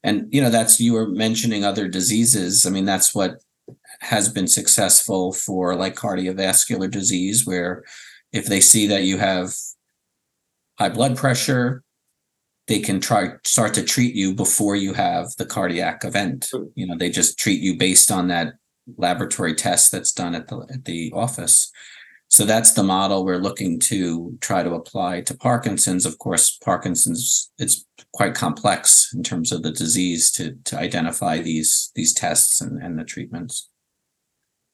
and 0.02 0.32
you 0.32 0.40
know 0.40 0.50
that's 0.50 0.80
you 0.80 0.92
were 0.92 1.08
mentioning 1.08 1.64
other 1.64 1.88
diseases 1.88 2.66
i 2.66 2.70
mean 2.70 2.84
that's 2.84 3.14
what 3.14 3.40
has 4.00 4.28
been 4.28 4.46
successful 4.46 5.32
for 5.32 5.74
like 5.74 5.94
cardiovascular 5.94 6.90
disease, 6.90 7.46
where 7.46 7.84
if 8.32 8.46
they 8.46 8.60
see 8.60 8.86
that 8.86 9.04
you 9.04 9.18
have 9.18 9.54
high 10.78 10.88
blood 10.88 11.16
pressure, 11.16 11.82
they 12.66 12.80
can 12.80 13.00
try 13.00 13.32
start 13.44 13.74
to 13.74 13.82
treat 13.82 14.14
you 14.14 14.34
before 14.34 14.76
you 14.76 14.94
have 14.94 15.34
the 15.36 15.46
cardiac 15.46 16.04
event. 16.04 16.50
You 16.74 16.86
know, 16.86 16.96
they 16.96 17.10
just 17.10 17.38
treat 17.38 17.60
you 17.60 17.76
based 17.76 18.10
on 18.10 18.28
that 18.28 18.54
laboratory 18.96 19.54
test 19.54 19.92
that's 19.92 20.12
done 20.12 20.34
at 20.34 20.48
the 20.48 20.66
at 20.72 20.84
the 20.84 21.12
office. 21.14 21.70
So 22.30 22.44
that's 22.44 22.74
the 22.74 22.84
model 22.84 23.24
we're 23.24 23.38
looking 23.38 23.80
to 23.80 24.38
try 24.40 24.62
to 24.62 24.72
apply 24.74 25.22
to 25.22 25.36
Parkinson's. 25.36 26.06
Of 26.06 26.18
course, 26.18 26.56
Parkinson's 26.64 27.50
it's 27.58 27.84
quite 28.12 28.34
complex 28.34 29.12
in 29.12 29.24
terms 29.24 29.50
of 29.50 29.62
the 29.62 29.72
disease 29.72 30.30
to 30.32 30.56
to 30.64 30.78
identify 30.78 31.38
these 31.38 31.90
these 31.96 32.14
tests 32.14 32.60
and, 32.60 32.80
and 32.80 32.98
the 32.98 33.04
treatments. 33.04 33.68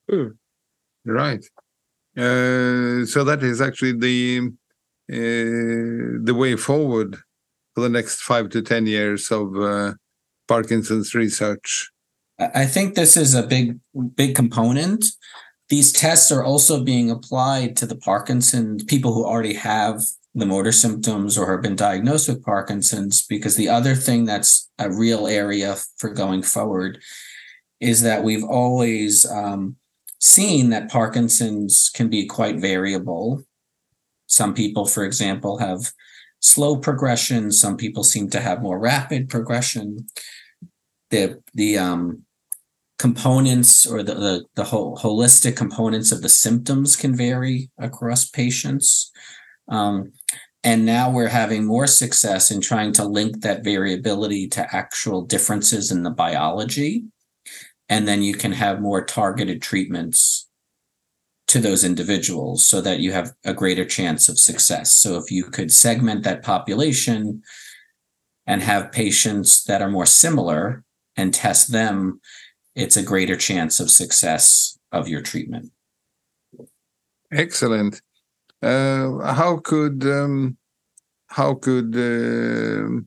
Hmm. 0.09 0.27
Right. 1.03 1.43
Uh, 2.15 3.05
so 3.05 3.23
that 3.23 3.41
is 3.41 3.59
actually 3.59 3.93
the 3.93 4.51
uh, 5.11 6.21
the 6.23 6.35
way 6.37 6.55
forward 6.55 7.17
for 7.73 7.81
the 7.81 7.89
next 7.89 8.21
five 8.21 8.49
to 8.49 8.61
ten 8.61 8.85
years 8.85 9.31
of 9.31 9.57
uh, 9.57 9.93
Parkinson's 10.47 11.15
research. 11.15 11.89
I 12.39 12.67
think 12.67 12.93
this 12.93 13.17
is 13.17 13.33
a 13.33 13.41
big, 13.41 13.79
big 14.15 14.35
component. 14.35 15.05
These 15.69 15.91
tests 15.91 16.31
are 16.31 16.43
also 16.43 16.83
being 16.83 17.11
applied 17.11 17.75
to 17.77 17.85
the 17.85 17.97
Parkinson's 17.97 18.83
people 18.85 19.13
who 19.13 19.25
already 19.25 19.53
have 19.53 20.01
the 20.33 20.45
motor 20.45 20.71
symptoms 20.71 21.37
or 21.37 21.51
have 21.51 21.61
been 21.61 21.75
diagnosed 21.75 22.29
with 22.29 22.43
Parkinson's, 22.43 23.25
because 23.25 23.55
the 23.55 23.69
other 23.69 23.95
thing 23.95 24.23
that's 24.23 24.69
a 24.77 24.91
real 24.91 25.27
area 25.27 25.75
for 25.97 26.09
going 26.09 26.43
forward 26.43 26.99
is 27.79 28.01
that 28.01 28.23
we've 28.23 28.43
always 28.43 29.25
um, 29.25 29.75
seen 30.19 30.69
that 30.69 30.89
Parkinson's 30.89 31.89
can 31.93 32.09
be 32.09 32.25
quite 32.25 32.59
variable. 32.59 33.43
Some 34.27 34.53
people, 34.53 34.85
for 34.85 35.03
example, 35.03 35.57
have 35.57 35.91
slow 36.39 36.77
progression. 36.77 37.51
Some 37.51 37.75
people 37.75 38.03
seem 38.03 38.29
to 38.29 38.39
have 38.39 38.61
more 38.61 38.79
rapid 38.79 39.29
progression. 39.29 40.07
The 41.09 41.41
the 41.53 41.77
um, 41.77 42.26
components 42.97 43.85
or 43.85 44.01
the, 44.01 44.15
the, 44.15 44.45
the 44.55 44.63
whole 44.63 44.97
holistic 44.97 45.55
components 45.55 46.11
of 46.11 46.21
the 46.21 46.29
symptoms 46.29 46.95
can 46.95 47.15
vary 47.15 47.69
across 47.77 48.29
patients. 48.29 49.11
Um, 49.67 50.13
and 50.63 50.85
now 50.85 51.11
we're 51.11 51.27
having 51.27 51.65
more 51.65 51.87
success 51.87 52.49
in 52.51 52.59
trying 52.59 52.91
to 52.93 53.05
link 53.05 53.41
that 53.41 53.63
variability 53.63 54.47
to 54.49 54.75
actual 54.75 55.21
differences 55.21 55.91
in 55.91 56.03
the 56.03 56.09
biology. 56.09 57.05
And 57.87 58.07
then 58.07 58.21
you 58.21 58.33
can 58.33 58.51
have 58.51 58.81
more 58.81 59.05
targeted 59.05 59.61
treatments 59.61 60.47
to 61.47 61.59
those 61.59 61.83
individuals 61.83 62.65
so 62.65 62.81
that 62.81 62.99
you 62.99 63.13
have 63.13 63.31
a 63.45 63.53
greater 63.53 63.85
chance 63.85 64.27
of 64.27 64.37
success. 64.37 64.91
So 64.93 65.15
if 65.17 65.31
you 65.31 65.45
could 65.45 65.71
segment 65.71 66.23
that 66.23 66.43
population 66.43 67.43
and 68.45 68.61
have 68.61 68.91
patients 68.91 69.63
that 69.65 69.81
are 69.81 69.89
more 69.89 70.05
similar 70.05 70.83
and 71.15 71.33
test 71.33 71.71
them 71.71 72.19
it's 72.77 72.95
a 72.95 73.03
greater 73.03 73.35
chance 73.35 73.79
of 73.79 73.89
success 73.89 74.77
of 74.91 75.07
your 75.07 75.21
treatment. 75.21 75.71
Excellent. 77.31 78.01
Uh, 78.61 79.33
how 79.33 79.57
could 79.57 80.05
um, 80.05 80.57
how 81.27 81.55
could 81.55 81.95
uh, 81.95 83.01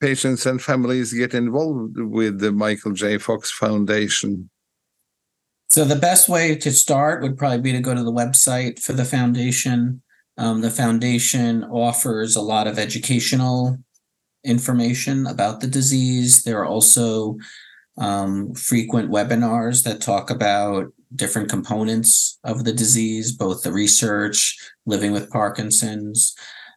patients 0.00 0.44
and 0.44 0.60
families 0.60 1.12
get 1.12 1.34
involved 1.34 1.96
with 1.98 2.40
the 2.40 2.52
Michael 2.52 2.92
J. 2.92 3.16
Fox 3.18 3.50
Foundation? 3.50 4.50
So 5.68 5.84
the 5.84 5.96
best 5.96 6.28
way 6.28 6.56
to 6.56 6.72
start 6.72 7.22
would 7.22 7.38
probably 7.38 7.60
be 7.60 7.72
to 7.72 7.80
go 7.80 7.94
to 7.94 8.02
the 8.02 8.12
website 8.12 8.80
for 8.80 8.92
the 8.92 9.04
foundation. 9.04 10.02
Um, 10.36 10.60
the 10.60 10.70
foundation 10.70 11.64
offers 11.64 12.36
a 12.36 12.42
lot 12.42 12.66
of 12.66 12.78
educational 12.78 13.78
information 14.44 15.26
about 15.26 15.60
the 15.60 15.66
disease. 15.66 16.42
There 16.42 16.58
are 16.60 16.66
also 16.66 17.36
um, 17.98 18.54
frequent 18.54 19.10
webinars 19.10 19.82
that 19.84 20.00
talk 20.00 20.30
about 20.30 20.86
different 21.14 21.48
components 21.48 22.38
of 22.44 22.64
the 22.64 22.72
disease, 22.72 23.32
both 23.32 23.62
the 23.62 23.72
research, 23.72 24.56
living 24.86 25.12
with 25.12 25.30
Parkinson's. 25.30 26.34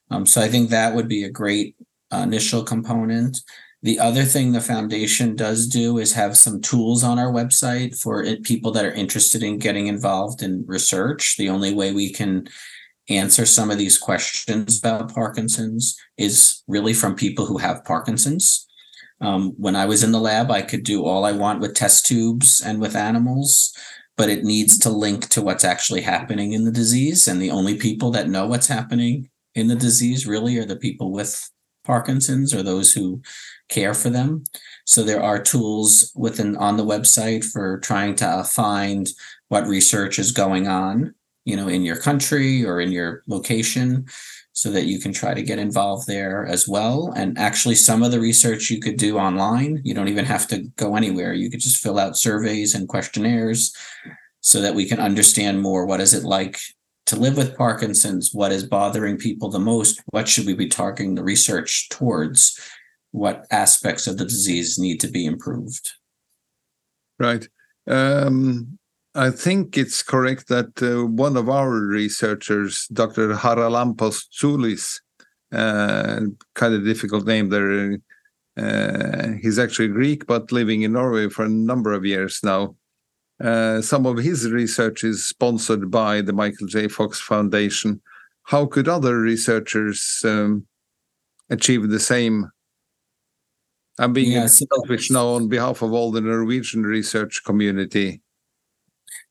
Um, 0.09 0.25
so 0.25 0.41
I 0.41 0.47
think 0.47 0.69
that 0.69 0.95
would 0.95 1.07
be 1.07 1.23
a 1.23 1.29
great 1.29 1.75
uh, 2.11 2.17
initial 2.17 2.63
component. 2.63 3.37
The 3.83 3.99
other 3.99 4.23
thing 4.23 4.51
the 4.51 4.61
foundation 4.61 5.35
does 5.35 5.67
do 5.67 5.97
is 5.97 6.13
have 6.13 6.37
some 6.37 6.61
tools 6.61 7.03
on 7.03 7.17
our 7.17 7.31
website 7.31 7.99
for 7.99 8.23
it, 8.23 8.43
people 8.43 8.71
that 8.73 8.85
are 8.85 8.91
interested 8.91 9.41
in 9.41 9.57
getting 9.57 9.87
involved 9.87 10.43
in 10.43 10.65
research. 10.67 11.35
The 11.37 11.49
only 11.49 11.73
way 11.73 11.91
we 11.91 12.11
can 12.13 12.47
answer 13.09 13.45
some 13.45 13.71
of 13.71 13.77
these 13.77 13.97
questions 13.97 14.79
about 14.79 15.13
Parkinson's 15.13 15.97
is 16.17 16.63
really 16.67 16.93
from 16.93 17.15
people 17.15 17.45
who 17.45 17.57
have 17.57 17.85
Parkinson's. 17.85 18.67
Um, 19.19 19.53
when 19.57 19.75
I 19.75 19.85
was 19.85 20.03
in 20.03 20.11
the 20.11 20.19
lab, 20.19 20.49
I 20.49 20.61
could 20.61 20.83
do 20.83 21.05
all 21.05 21.25
I 21.25 21.31
want 21.31 21.61
with 21.61 21.75
test 21.75 22.05
tubes 22.05 22.61
and 22.61 22.79
with 22.79 22.95
animals, 22.95 23.75
but 24.17 24.29
it 24.29 24.43
needs 24.43 24.77
to 24.79 24.89
link 24.89 25.29
to 25.29 25.41
what's 25.41 25.63
actually 25.63 26.01
happening 26.01 26.53
in 26.53 26.65
the 26.65 26.71
disease. 26.71 27.27
And 27.27 27.41
the 27.41 27.51
only 27.51 27.77
people 27.77 28.11
that 28.11 28.29
know 28.29 28.47
what's 28.47 28.67
happening 28.67 29.29
in 29.53 29.67
the 29.67 29.75
disease 29.75 30.25
really 30.25 30.57
are 30.57 30.65
the 30.65 30.75
people 30.75 31.11
with 31.11 31.49
Parkinson's 31.83 32.53
or 32.53 32.63
those 32.63 32.93
who 32.93 33.21
care 33.69 33.93
for 33.93 34.09
them. 34.09 34.43
So 34.85 35.03
there 35.03 35.21
are 35.21 35.41
tools 35.41 36.11
within 36.15 36.55
on 36.57 36.77
the 36.77 36.85
website 36.85 37.43
for 37.43 37.79
trying 37.79 38.15
to 38.15 38.43
find 38.43 39.09
what 39.49 39.67
research 39.67 40.19
is 40.19 40.31
going 40.31 40.67
on 40.67 41.13
you 41.45 41.55
know, 41.55 41.67
in 41.67 41.83
your 41.83 41.97
country 41.97 42.65
or 42.65 42.79
in 42.79 42.91
your 42.91 43.23
location 43.27 44.05
so 44.53 44.69
that 44.69 44.85
you 44.85 44.99
can 44.99 45.13
try 45.13 45.33
to 45.33 45.41
get 45.41 45.59
involved 45.59 46.07
there 46.07 46.45
as 46.45 46.67
well. 46.67 47.13
And 47.15 47.37
actually, 47.37 47.75
some 47.75 48.03
of 48.03 48.11
the 48.11 48.19
research 48.19 48.69
you 48.69 48.79
could 48.79 48.97
do 48.97 49.17
online. 49.17 49.81
You 49.83 49.93
don't 49.93 50.09
even 50.09 50.25
have 50.25 50.47
to 50.47 50.63
go 50.75 50.95
anywhere. 50.95 51.33
You 51.33 51.49
could 51.49 51.61
just 51.61 51.81
fill 51.81 51.97
out 51.97 52.17
surveys 52.17 52.75
and 52.75 52.87
questionnaires 52.87 53.75
so 54.41 54.61
that 54.61 54.75
we 54.75 54.85
can 54.85 54.99
understand 54.99 55.61
more 55.61 55.85
what 55.85 56.01
is 56.01 56.13
it 56.13 56.23
like 56.23 56.59
to 57.05 57.15
live 57.15 57.37
with 57.37 57.57
Parkinson's? 57.57 58.33
What 58.33 58.51
is 58.51 58.63
bothering 58.63 59.17
people 59.17 59.49
the 59.49 59.59
most? 59.59 60.01
What 60.07 60.27
should 60.27 60.45
we 60.45 60.53
be 60.53 60.67
targeting 60.67 61.15
the 61.15 61.23
research 61.23 61.89
towards? 61.89 62.59
What 63.11 63.45
aspects 63.51 64.07
of 64.07 64.17
the 64.17 64.25
disease 64.25 64.79
need 64.79 64.99
to 65.01 65.07
be 65.07 65.25
improved? 65.25 65.91
Right. 67.19 67.47
Um, 67.87 68.79
I 69.13 69.29
think 69.29 69.77
it's 69.77 70.01
correct 70.03 70.47
that 70.47 70.81
uh, 70.81 71.05
one 71.05 71.35
of 71.35 71.49
our 71.49 71.69
researchers, 71.69 72.87
Dr. 72.87 73.33
Charalampos 73.33 74.23
Tzoulis, 74.31 75.01
uh, 75.51 76.21
kind 76.55 76.73
of 76.73 76.85
difficult 76.85 77.25
name 77.25 77.49
there. 77.49 77.97
Uh, 78.57 79.33
he's 79.41 79.59
actually 79.59 79.89
Greek, 79.89 80.25
but 80.27 80.51
living 80.51 80.83
in 80.83 80.93
Norway 80.93 81.27
for 81.27 81.43
a 81.43 81.49
number 81.49 81.91
of 81.91 82.05
years 82.05 82.39
now. 82.43 82.75
Uh, 83.43 83.81
some 83.81 84.05
of 84.05 84.17
his 84.17 84.49
research 84.49 85.03
is 85.03 85.25
sponsored 85.25 85.91
by 85.91 86.21
the 86.21 86.33
Michael 86.33 86.67
J. 86.67 86.87
Fox 86.87 87.19
Foundation. 87.19 88.01
How 88.43 88.65
could 88.65 88.87
other 88.87 89.17
researchers 89.19 90.21
um, 90.23 90.67
achieve 91.49 91.89
the 91.89 91.99
same? 91.99 92.49
I'm 93.99 94.13
being 94.13 94.31
yeah, 94.31 94.47
selfish 94.47 95.11
now 95.11 95.27
on 95.29 95.49
behalf 95.49 95.81
of 95.81 95.91
all 95.91 96.11
the 96.11 96.21
Norwegian 96.21 96.83
research 96.83 97.43
community. 97.43 98.21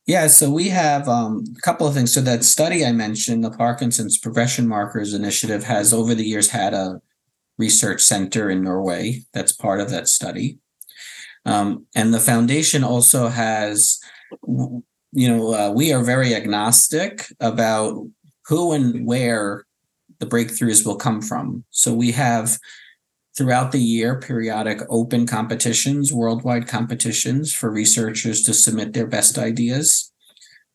Yeah, 0.06 0.26
so 0.26 0.50
we 0.50 0.68
have 0.68 1.08
um, 1.08 1.44
a 1.56 1.60
couple 1.60 1.86
of 1.86 1.94
things. 1.94 2.12
So 2.12 2.20
that 2.22 2.42
study 2.42 2.84
I 2.84 2.92
mentioned, 2.92 3.44
the 3.44 3.50
Parkinson's 3.50 4.18
Progression 4.18 4.66
Markers 4.66 5.14
Initiative, 5.14 5.62
has 5.64 5.92
over 5.92 6.14
the 6.14 6.24
years 6.24 6.50
had 6.50 6.74
a 6.74 7.00
research 7.58 8.00
center 8.00 8.50
in 8.50 8.62
Norway 8.62 9.22
that's 9.32 9.52
part 9.52 9.80
of 9.80 9.90
that 9.90 10.08
study. 10.08 10.58
Um, 11.44 11.86
and 11.94 12.12
the 12.12 12.20
foundation 12.20 12.82
also 12.82 13.28
has, 13.28 14.00
you 14.48 14.82
know, 15.28 15.54
uh, 15.54 15.70
we 15.70 15.92
are 15.92 16.02
very 16.02 16.34
agnostic 16.34 17.26
about 17.40 18.06
who 18.46 18.72
and 18.72 19.06
where 19.06 19.64
the 20.18 20.26
breakthroughs 20.26 20.84
will 20.84 20.96
come 20.96 21.22
from. 21.22 21.64
So 21.70 21.94
we 21.94 22.12
have 22.12 22.58
throughout 23.36 23.72
the 23.72 23.80
year 23.80 24.18
periodic 24.18 24.80
open 24.88 25.26
competitions, 25.26 26.12
worldwide 26.12 26.66
competitions 26.66 27.54
for 27.54 27.70
researchers 27.70 28.42
to 28.42 28.54
submit 28.54 28.92
their 28.92 29.06
best 29.06 29.38
ideas. 29.38 30.12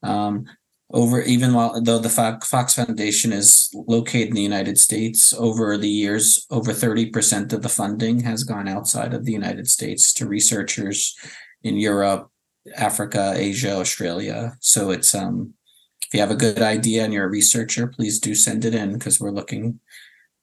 Um, 0.03 0.45
over 0.91 1.21
even 1.21 1.53
while 1.53 1.81
though 1.81 1.97
the 1.97 2.09
Fox 2.09 2.73
Foundation 2.75 3.33
is 3.33 3.69
located 3.73 4.29
in 4.29 4.35
the 4.35 4.41
United 4.41 4.77
States, 4.77 5.33
over 5.33 5.77
the 5.77 5.89
years, 5.89 6.45
over 6.51 6.71
30% 6.71 7.51
of 7.53 7.63
the 7.63 7.69
funding 7.69 8.19
has 8.21 8.43
gone 8.43 8.67
outside 8.67 9.13
of 9.13 9.25
the 9.25 9.31
United 9.31 9.67
States 9.67 10.13
to 10.13 10.27
researchers 10.27 11.15
in 11.63 11.77
Europe, 11.77 12.29
Africa, 12.77 13.33
Asia, 13.35 13.75
Australia. 13.77 14.55
So 14.59 14.91
it's 14.91 15.15
um 15.15 15.55
if 16.07 16.13
you 16.13 16.19
have 16.19 16.31
a 16.31 16.35
good 16.35 16.61
idea 16.61 17.03
and 17.03 17.11
you're 17.11 17.25
a 17.25 17.29
researcher, 17.29 17.87
please 17.87 18.19
do 18.19 18.35
send 18.35 18.63
it 18.63 18.75
in 18.75 18.93
because 18.93 19.19
we're 19.19 19.31
looking 19.31 19.79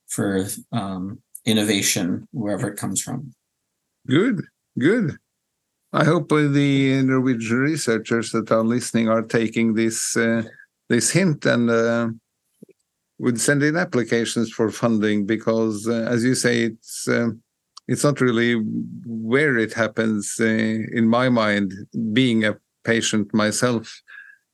for 0.08 0.46
um, 0.72 1.22
innovation 1.44 2.28
wherever 2.32 2.68
it 2.68 2.78
comes 2.78 3.00
from. 3.02 3.34
Good, 4.06 4.42
good. 4.78 5.16
I 5.92 6.04
hope 6.04 6.30
the 6.30 7.02
Norwegian 7.02 7.58
researchers 7.58 8.30
that 8.32 8.50
are 8.50 8.64
listening 8.64 9.08
are 9.08 9.22
taking 9.22 9.74
this 9.74 10.16
uh, 10.16 10.42
this 10.88 11.10
hint 11.10 11.44
and 11.44 11.70
uh, 11.70 12.08
would 13.18 13.40
send 13.40 13.62
in 13.62 13.76
applications 13.76 14.50
for 14.50 14.70
funding 14.70 15.26
because, 15.26 15.86
uh, 15.86 16.06
as 16.08 16.24
you 16.24 16.34
say, 16.34 16.62
it's 16.62 17.06
uh, 17.08 17.28
it's 17.88 18.04
not 18.04 18.20
really 18.20 18.54
where 19.04 19.58
it 19.58 19.72
happens. 19.74 20.36
Uh, 20.40 20.44
in 20.44 21.06
my 21.08 21.28
mind, 21.28 21.74
being 22.12 22.44
a 22.44 22.56
patient 22.84 23.32
myself, 23.34 24.02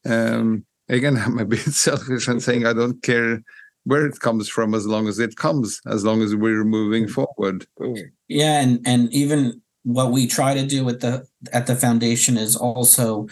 um, 0.06 0.64
again, 0.88 1.16
I'm 1.24 1.38
a 1.38 1.44
bit 1.44 1.60
selfish 1.60 2.26
and 2.26 2.42
saying 2.42 2.66
I 2.66 2.72
don't 2.72 3.00
care 3.02 3.42
where 3.88 4.06
it 4.06 4.18
comes 4.20 4.48
from 4.48 4.74
as 4.74 4.86
long 4.86 5.08
as 5.08 5.18
it 5.18 5.36
comes 5.36 5.80
as 5.86 6.04
long 6.04 6.22
as 6.22 6.34
we're 6.34 6.64
moving 6.64 7.06
mm. 7.06 7.10
forward 7.10 7.66
yeah 8.28 8.60
and 8.60 8.80
and 8.86 9.12
even 9.12 9.60
what 9.84 10.12
we 10.12 10.26
try 10.26 10.54
to 10.54 10.66
do 10.66 10.84
with 10.84 11.00
the 11.00 11.26
at 11.52 11.66
the 11.66 11.76
foundation 11.76 12.36
is 12.36 12.54
also 12.56 13.26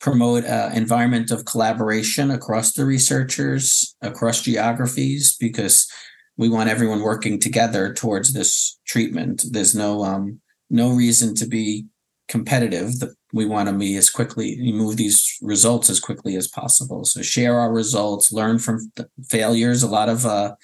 promote 0.00 0.44
an 0.44 0.76
environment 0.76 1.30
of 1.30 1.44
collaboration 1.44 2.30
across 2.30 2.72
the 2.72 2.84
researchers 2.84 3.96
across 4.02 4.42
geographies 4.42 5.36
because 5.38 5.90
we 6.36 6.48
want 6.48 6.70
everyone 6.70 7.02
working 7.02 7.40
together 7.40 7.92
towards 7.92 8.32
this 8.32 8.78
treatment 8.86 9.44
there's 9.50 9.74
no 9.74 10.04
um 10.04 10.40
no 10.70 10.90
reason 10.90 11.34
to 11.34 11.46
be 11.46 11.86
competitive. 12.28 12.98
The, 13.00 13.14
we 13.32 13.44
want 13.44 13.68
to 13.68 13.74
be 13.74 13.96
as 13.96 14.08
quickly 14.08 14.56
move 14.72 14.96
these 14.96 15.38
results 15.42 15.90
as 15.90 16.00
quickly 16.00 16.36
as 16.36 16.48
possible. 16.48 17.04
So 17.04 17.22
share 17.22 17.58
our 17.58 17.72
results, 17.72 18.32
learn 18.32 18.58
from 18.58 18.90
failures. 19.28 19.82
A 19.82 19.88
lot 19.88 20.08
of 20.08 20.24
uh, 20.24 20.54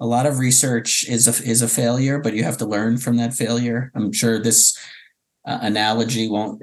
a 0.00 0.06
lot 0.06 0.26
of 0.26 0.38
research 0.38 1.04
is 1.08 1.26
a 1.26 1.48
is 1.48 1.62
a 1.62 1.68
failure, 1.68 2.18
but 2.18 2.34
you 2.34 2.42
have 2.42 2.58
to 2.58 2.66
learn 2.66 2.98
from 2.98 3.16
that 3.16 3.34
failure. 3.34 3.92
I'm 3.94 4.12
sure 4.12 4.38
this 4.38 4.76
uh, 5.46 5.58
analogy 5.62 6.28
won't 6.28 6.62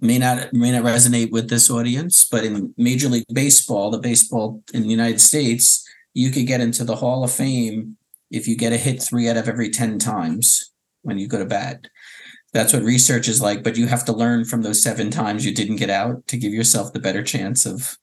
may 0.00 0.18
not 0.18 0.52
may 0.52 0.72
not 0.72 0.84
resonate 0.84 1.30
with 1.30 1.48
this 1.48 1.70
audience, 1.70 2.26
but 2.28 2.44
in 2.44 2.74
Major 2.76 3.08
League 3.08 3.24
Baseball, 3.32 3.90
the 3.90 3.98
baseball 3.98 4.62
in 4.72 4.82
the 4.82 4.88
United 4.88 5.20
States, 5.20 5.86
you 6.14 6.30
could 6.30 6.46
get 6.46 6.60
into 6.60 6.84
the 6.84 6.96
Hall 6.96 7.24
of 7.24 7.32
Fame 7.32 7.96
if 8.30 8.46
you 8.46 8.56
get 8.56 8.72
a 8.72 8.76
hit 8.76 9.02
three 9.02 9.28
out 9.28 9.36
of 9.36 9.48
every 9.48 9.70
10 9.70 9.98
times 9.98 10.72
when 11.02 11.18
you 11.18 11.26
go 11.26 11.38
to 11.38 11.46
bat. 11.46 11.86
That's 12.52 12.72
what 12.72 12.82
research 12.82 13.28
is 13.28 13.40
like, 13.40 13.62
but 13.62 13.76
you 13.76 13.86
have 13.86 14.04
to 14.06 14.12
learn 14.12 14.44
from 14.44 14.62
those 14.62 14.82
seven 14.82 15.10
times 15.10 15.44
you 15.44 15.54
didn't 15.54 15.76
get 15.76 15.90
out 15.90 16.26
to 16.28 16.36
give 16.36 16.52
yourself 16.52 16.92
the 16.92 17.00
better 17.00 17.22
chance 17.22 17.66
of 17.66 17.98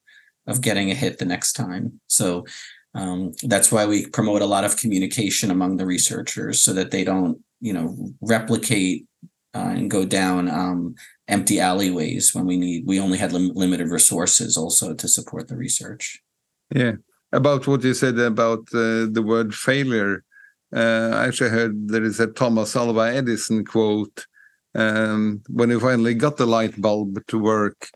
of 0.48 0.62
getting 0.62 0.92
a 0.92 0.96
hit 0.96 1.18
the 1.18 1.26
next 1.26 1.54
time. 1.54 2.00
So 2.08 2.46
um, 2.94 3.34
that's 3.44 3.72
why 3.72 3.86
we 3.86 4.06
promote 4.08 4.42
a 4.42 4.46
lot 4.46 4.64
of 4.64 4.78
communication 4.78 5.52
among 5.52 5.78
the 5.78 5.86
researchers 5.86 6.62
so 6.62 6.72
that 6.74 6.92
they 6.92 7.04
don't, 7.04 7.40
you 7.60 7.74
know, 7.74 8.14
replicate 8.22 9.08
uh, 9.56 9.74
and 9.76 9.92
go 9.92 10.06
down 10.06 10.50
um, 10.50 10.96
empty 11.28 11.60
alleyways 11.60 12.34
when 12.34 12.46
we 12.46 12.58
need. 12.58 12.86
We 12.86 13.00
only 13.00 13.18
had 13.18 13.34
lim- 13.34 13.54
limited 13.54 13.90
resources 13.90 14.56
also 14.56 14.94
to 14.94 15.08
support 15.08 15.48
the 15.48 15.58
research. 15.58 16.22
Yeah, 16.74 16.94
about 17.32 17.68
what 17.68 17.84
you 17.84 17.94
said 17.94 18.18
about 18.20 18.60
uh, 18.74 19.08
the 19.12 19.24
word 19.26 19.54
failure. 19.54 20.24
Uh, 20.74 21.12
I 21.14 21.28
actually 21.28 21.52
heard 21.52 21.88
there 21.88 22.04
is 22.04 22.20
a 22.20 22.28
Thomas 22.28 22.76
Alva 22.76 23.14
Edison 23.16 23.66
quote 23.66 24.26
um, 24.76 25.42
when 25.50 25.70
he 25.70 25.80
finally 25.80 26.14
got 26.14 26.38
the 26.38 26.46
light 26.46 26.80
bulb 26.80 27.26
to 27.28 27.40
work, 27.40 27.90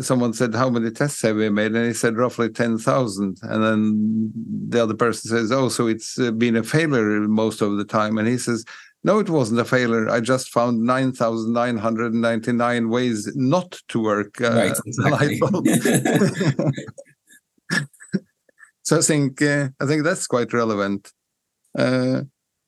someone 0.00 0.32
said, 0.32 0.54
How 0.54 0.70
many 0.70 0.90
tests 0.90 1.20
have 1.22 1.36
we 1.36 1.48
made? 1.50 1.72
And 1.72 1.86
he 1.86 1.92
said, 1.92 2.16
Roughly 2.16 2.48
10,000. 2.48 3.38
And 3.42 3.62
then 3.62 4.32
the 4.68 4.82
other 4.82 4.94
person 4.94 5.30
says, 5.30 5.52
Oh, 5.52 5.68
so 5.68 5.86
it's 5.86 6.16
been 6.16 6.56
a 6.56 6.62
failure 6.62 7.20
most 7.20 7.60
of 7.60 7.76
the 7.76 7.84
time. 7.84 8.16
And 8.18 8.26
he 8.26 8.38
says, 8.38 8.64
No, 9.04 9.18
it 9.18 9.28
wasn't 9.28 9.60
a 9.60 9.64
failure. 9.64 10.08
I 10.08 10.20
just 10.20 10.48
found 10.50 10.82
9,999 10.82 12.88
ways 12.88 13.30
not 13.36 13.78
to 13.88 14.02
work 14.02 14.40
uh, 14.40 14.50
right, 14.50 14.72
exactly. 14.86 15.10
light 15.10 15.38
bulb. 15.40 15.68
so 18.82 18.98
I 18.98 19.02
think, 19.02 19.42
uh, 19.42 19.68
I 19.80 19.86
think 19.86 20.04
that's 20.04 20.26
quite 20.26 20.52
relevant. 20.52 21.12
Uh, 21.76 22.22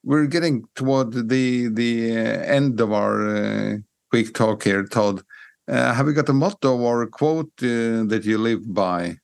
we're 0.07 0.27
getting 0.27 0.64
toward 0.77 1.12
the 1.29 1.69
the 1.69 2.12
uh, 2.12 2.57
end 2.59 2.81
of 2.81 2.92
our 2.92 3.14
uh, 3.37 3.77
quick 4.11 4.33
talk 4.33 4.62
here, 4.62 4.85
Todd. 4.85 5.23
Uh, 5.69 5.92
have 5.92 6.07
you 6.07 6.14
got 6.14 6.29
a 6.29 6.33
motto 6.33 6.79
or 6.79 7.03
a 7.03 7.09
quote 7.09 7.51
uh, 7.62 8.07
that 8.07 8.23
you 8.25 8.38
live 8.38 8.73
by? 8.73 9.16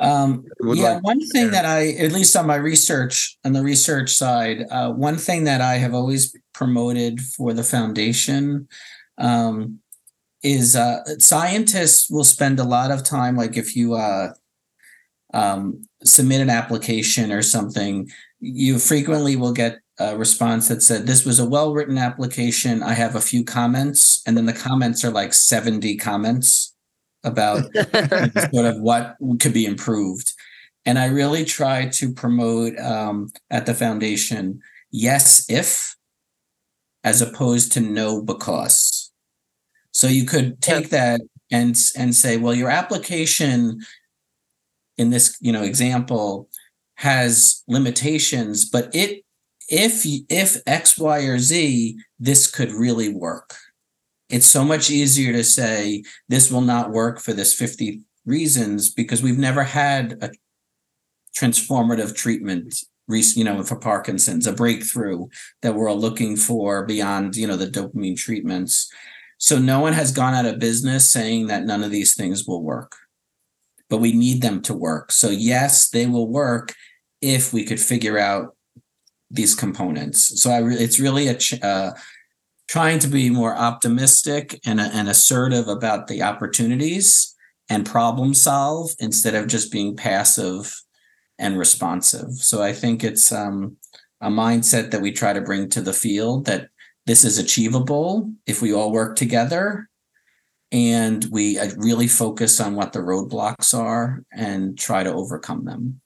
Um, 0.00 0.44
yeah, 0.62 0.94
like 0.94 1.04
one 1.04 1.20
thing 1.28 1.50
that 1.52 1.64
I, 1.64 1.90
at 1.92 2.12
least 2.12 2.36
on 2.36 2.46
my 2.46 2.56
research, 2.56 3.38
on 3.44 3.52
the 3.52 3.62
research 3.62 4.10
side, 4.10 4.66
uh, 4.70 4.92
one 4.92 5.16
thing 5.16 5.44
that 5.44 5.60
I 5.60 5.74
have 5.74 5.94
always 5.94 6.36
promoted 6.54 7.20
for 7.20 7.52
the 7.52 7.64
foundation 7.64 8.68
um, 9.18 9.78
is 10.42 10.74
uh, 10.76 11.04
scientists 11.18 12.10
will 12.10 12.24
spend 12.24 12.58
a 12.58 12.64
lot 12.64 12.90
of 12.90 13.04
time, 13.04 13.36
like 13.36 13.56
if 13.56 13.74
you 13.74 13.96
um, 15.34 15.88
submit 16.04 16.40
an 16.40 16.50
application 16.50 17.32
or 17.32 17.42
something, 17.42 18.08
you 18.40 18.78
frequently 18.78 19.36
will 19.36 19.52
get 19.52 19.80
a 19.98 20.16
response 20.16 20.68
that 20.68 20.82
said, 20.82 21.06
This 21.06 21.24
was 21.24 21.38
a 21.38 21.48
well 21.48 21.72
written 21.72 21.98
application. 21.98 22.82
I 22.82 22.92
have 22.92 23.14
a 23.14 23.20
few 23.20 23.44
comments. 23.44 24.22
And 24.26 24.36
then 24.36 24.46
the 24.46 24.52
comments 24.52 25.04
are 25.04 25.10
like 25.10 25.34
70 25.34 25.96
comments 25.96 26.74
about 27.24 27.64
sort 28.52 28.66
of 28.66 28.80
what 28.80 29.16
could 29.40 29.52
be 29.52 29.66
improved. 29.66 30.32
And 30.86 30.98
I 30.98 31.06
really 31.06 31.44
try 31.44 31.86
to 31.86 32.12
promote 32.12 32.78
um, 32.78 33.30
at 33.50 33.66
the 33.66 33.74
foundation 33.74 34.60
yes, 34.90 35.44
if, 35.50 35.96
as 37.04 37.20
opposed 37.20 37.72
to 37.72 37.80
no, 37.80 38.22
because. 38.22 39.12
So 39.90 40.06
you 40.06 40.24
could 40.24 40.62
take 40.62 40.90
that 40.90 41.20
and 41.50 41.76
and 41.96 42.14
say, 42.14 42.36
well, 42.36 42.54
your 42.54 42.70
application 42.70 43.80
in 44.96 45.10
this 45.10 45.36
you 45.40 45.52
know 45.52 45.62
example 45.62 46.48
has 46.98 47.62
limitations, 47.68 48.68
but 48.68 48.94
it 48.94 49.24
if 49.68 50.02
if 50.28 50.56
X, 50.66 50.98
Y, 50.98 51.20
or 51.20 51.38
Z, 51.38 51.98
this 52.18 52.50
could 52.50 52.72
really 52.72 53.08
work. 53.08 53.54
It's 54.28 54.46
so 54.46 54.64
much 54.64 54.90
easier 54.90 55.32
to 55.32 55.44
say 55.44 56.02
this 56.28 56.50
will 56.50 56.60
not 56.60 56.90
work 56.90 57.20
for 57.20 57.32
this 57.32 57.54
50 57.54 58.02
reasons 58.26 58.92
because 58.92 59.22
we've 59.22 59.38
never 59.38 59.62
had 59.62 60.18
a 60.22 60.30
transformative 61.36 62.14
treatment 62.14 62.74
you 63.08 63.42
know 63.42 63.62
for 63.62 63.76
parkinson's 63.76 64.46
a 64.46 64.52
breakthrough 64.52 65.26
that 65.62 65.74
we're 65.74 65.88
all 65.88 65.98
looking 65.98 66.36
for 66.36 66.84
beyond 66.84 67.36
you 67.36 67.46
know 67.46 67.56
the 67.56 67.66
dopamine 67.66 68.18
treatments 68.18 68.92
so 69.38 69.58
no 69.58 69.80
one 69.80 69.94
has 69.94 70.12
gone 70.12 70.34
out 70.34 70.44
of 70.44 70.58
business 70.58 71.10
saying 71.10 71.46
that 71.46 71.64
none 71.64 71.82
of 71.82 71.90
these 71.90 72.14
things 72.14 72.46
will 72.46 72.62
work 72.62 72.96
but 73.88 73.96
we 73.96 74.12
need 74.12 74.42
them 74.42 74.60
to 74.60 74.74
work 74.74 75.10
so 75.10 75.30
yes 75.30 75.88
they 75.88 76.06
will 76.06 76.28
work 76.28 76.74
if 77.20 77.52
we 77.52 77.64
could 77.64 77.80
figure 77.80 78.18
out 78.18 78.56
these 79.30 79.54
components. 79.54 80.40
So 80.40 80.50
I 80.50 80.58
re- 80.58 80.76
it's 80.76 81.00
really 81.00 81.28
a 81.28 81.34
ch- 81.34 81.60
uh, 81.62 81.92
trying 82.68 82.98
to 83.00 83.08
be 83.08 83.30
more 83.30 83.56
optimistic 83.56 84.60
and, 84.64 84.80
and 84.80 85.08
assertive 85.08 85.68
about 85.68 86.06
the 86.06 86.22
opportunities 86.22 87.34
and 87.68 87.84
problem 87.84 88.34
solve 88.34 88.90
instead 88.98 89.34
of 89.34 89.46
just 89.46 89.72
being 89.72 89.96
passive 89.96 90.74
and 91.38 91.58
responsive. 91.58 92.32
So 92.32 92.62
I 92.62 92.72
think 92.72 93.04
it's 93.04 93.32
um, 93.32 93.76
a 94.20 94.28
mindset 94.28 94.90
that 94.90 95.00
we 95.00 95.12
try 95.12 95.32
to 95.32 95.40
bring 95.40 95.68
to 95.70 95.80
the 95.80 95.92
field 95.92 96.46
that 96.46 96.68
this 97.06 97.24
is 97.24 97.38
achievable 97.38 98.30
if 98.46 98.60
we 98.60 98.72
all 98.72 98.92
work 98.92 99.16
together 99.16 99.88
and 100.70 101.24
we 101.30 101.58
uh, 101.58 101.70
really 101.76 102.08
focus 102.08 102.60
on 102.60 102.74
what 102.74 102.92
the 102.92 102.98
roadblocks 102.98 103.72
are 103.72 104.22
and 104.32 104.78
try 104.78 105.02
to 105.02 105.12
overcome 105.12 105.64
them. 105.64 106.00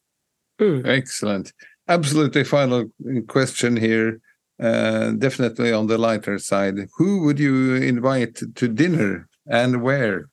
Mm. 0.62 0.87
Excellent. 0.87 1.53
Absolutely 1.88 2.44
final 2.44 2.85
question 3.27 3.77
here. 3.77 4.20
Uh, 4.62 5.11
definitely 5.12 5.72
on 5.72 5.88
the 5.88 5.98
lighter 5.98 6.38
side. 6.38 6.77
Who 6.96 7.25
would 7.25 7.40
you 7.40 7.75
invite 7.75 8.37
to 8.55 8.68
dinner 8.68 9.29
and 9.46 9.83
where? 9.83 10.29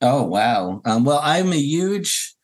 Oh, 0.00 0.22
wow. 0.22 0.80
Um, 0.84 1.04
well, 1.04 1.20
I'm 1.20 1.52
a 1.52 1.56
huge, 1.56 2.36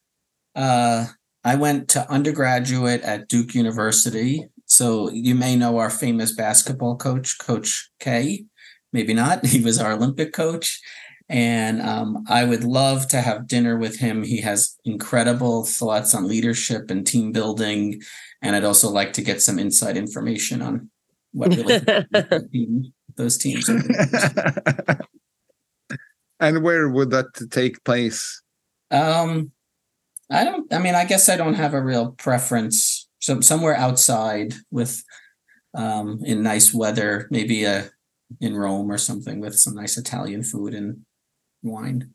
uh, 0.56 1.06
I 1.44 1.54
went 1.54 1.88
to 1.90 2.10
undergraduate 2.10 3.02
at 3.02 3.28
Duke 3.28 3.54
University. 3.54 4.48
So 4.66 5.10
you 5.10 5.36
may 5.36 5.54
know 5.54 5.78
our 5.78 5.90
famous 5.90 6.34
basketball 6.34 6.96
coach, 6.96 7.38
Coach 7.38 7.88
K. 8.00 8.46
Maybe 8.92 9.14
not. 9.14 9.46
He 9.54 9.60
was 9.60 9.78
our 9.78 9.92
Olympic 9.92 10.32
coach. 10.32 10.80
And 11.28 11.80
um, 11.80 12.24
I 12.28 12.44
would 12.44 12.64
love 12.64 13.08
to 13.08 13.20
have 13.20 13.48
dinner 13.48 13.78
with 13.78 13.98
him. 13.98 14.22
He 14.22 14.40
has 14.42 14.76
incredible 14.84 15.64
thoughts 15.64 16.14
on 16.14 16.28
leadership 16.28 16.90
and 16.90 17.06
team 17.06 17.32
building. 17.32 18.02
And 18.42 18.54
I'd 18.54 18.64
also 18.64 18.90
like 18.90 19.14
to 19.14 19.22
get 19.22 19.40
some 19.40 19.58
inside 19.58 19.96
information 19.96 20.60
on 20.60 20.90
what 21.32 21.56
really 21.56 22.92
those 23.16 23.38
teams 23.38 23.70
are. 23.70 23.80
and 26.40 26.62
where 26.62 26.88
would 26.90 27.10
that 27.10 27.26
take 27.50 27.82
place? 27.84 28.42
Um, 28.90 29.50
I 30.30 30.44
don't, 30.44 30.72
I 30.72 30.78
mean, 30.78 30.94
I 30.94 31.04
guess 31.06 31.28
I 31.28 31.36
don't 31.36 31.54
have 31.54 31.74
a 31.74 31.82
real 31.82 32.12
preference. 32.12 33.08
So 33.20 33.40
somewhere 33.40 33.76
outside 33.76 34.54
with 34.70 35.02
um, 35.74 36.20
in 36.24 36.42
nice 36.42 36.74
weather, 36.74 37.28
maybe 37.30 37.64
a 37.64 37.90
in 38.40 38.56
Rome 38.56 38.90
or 38.90 38.98
something 38.98 39.40
with 39.40 39.54
some 39.56 39.74
nice 39.74 39.96
Italian 39.96 40.42
food 40.42 40.74
and 40.74 41.04
wine. 41.64 42.10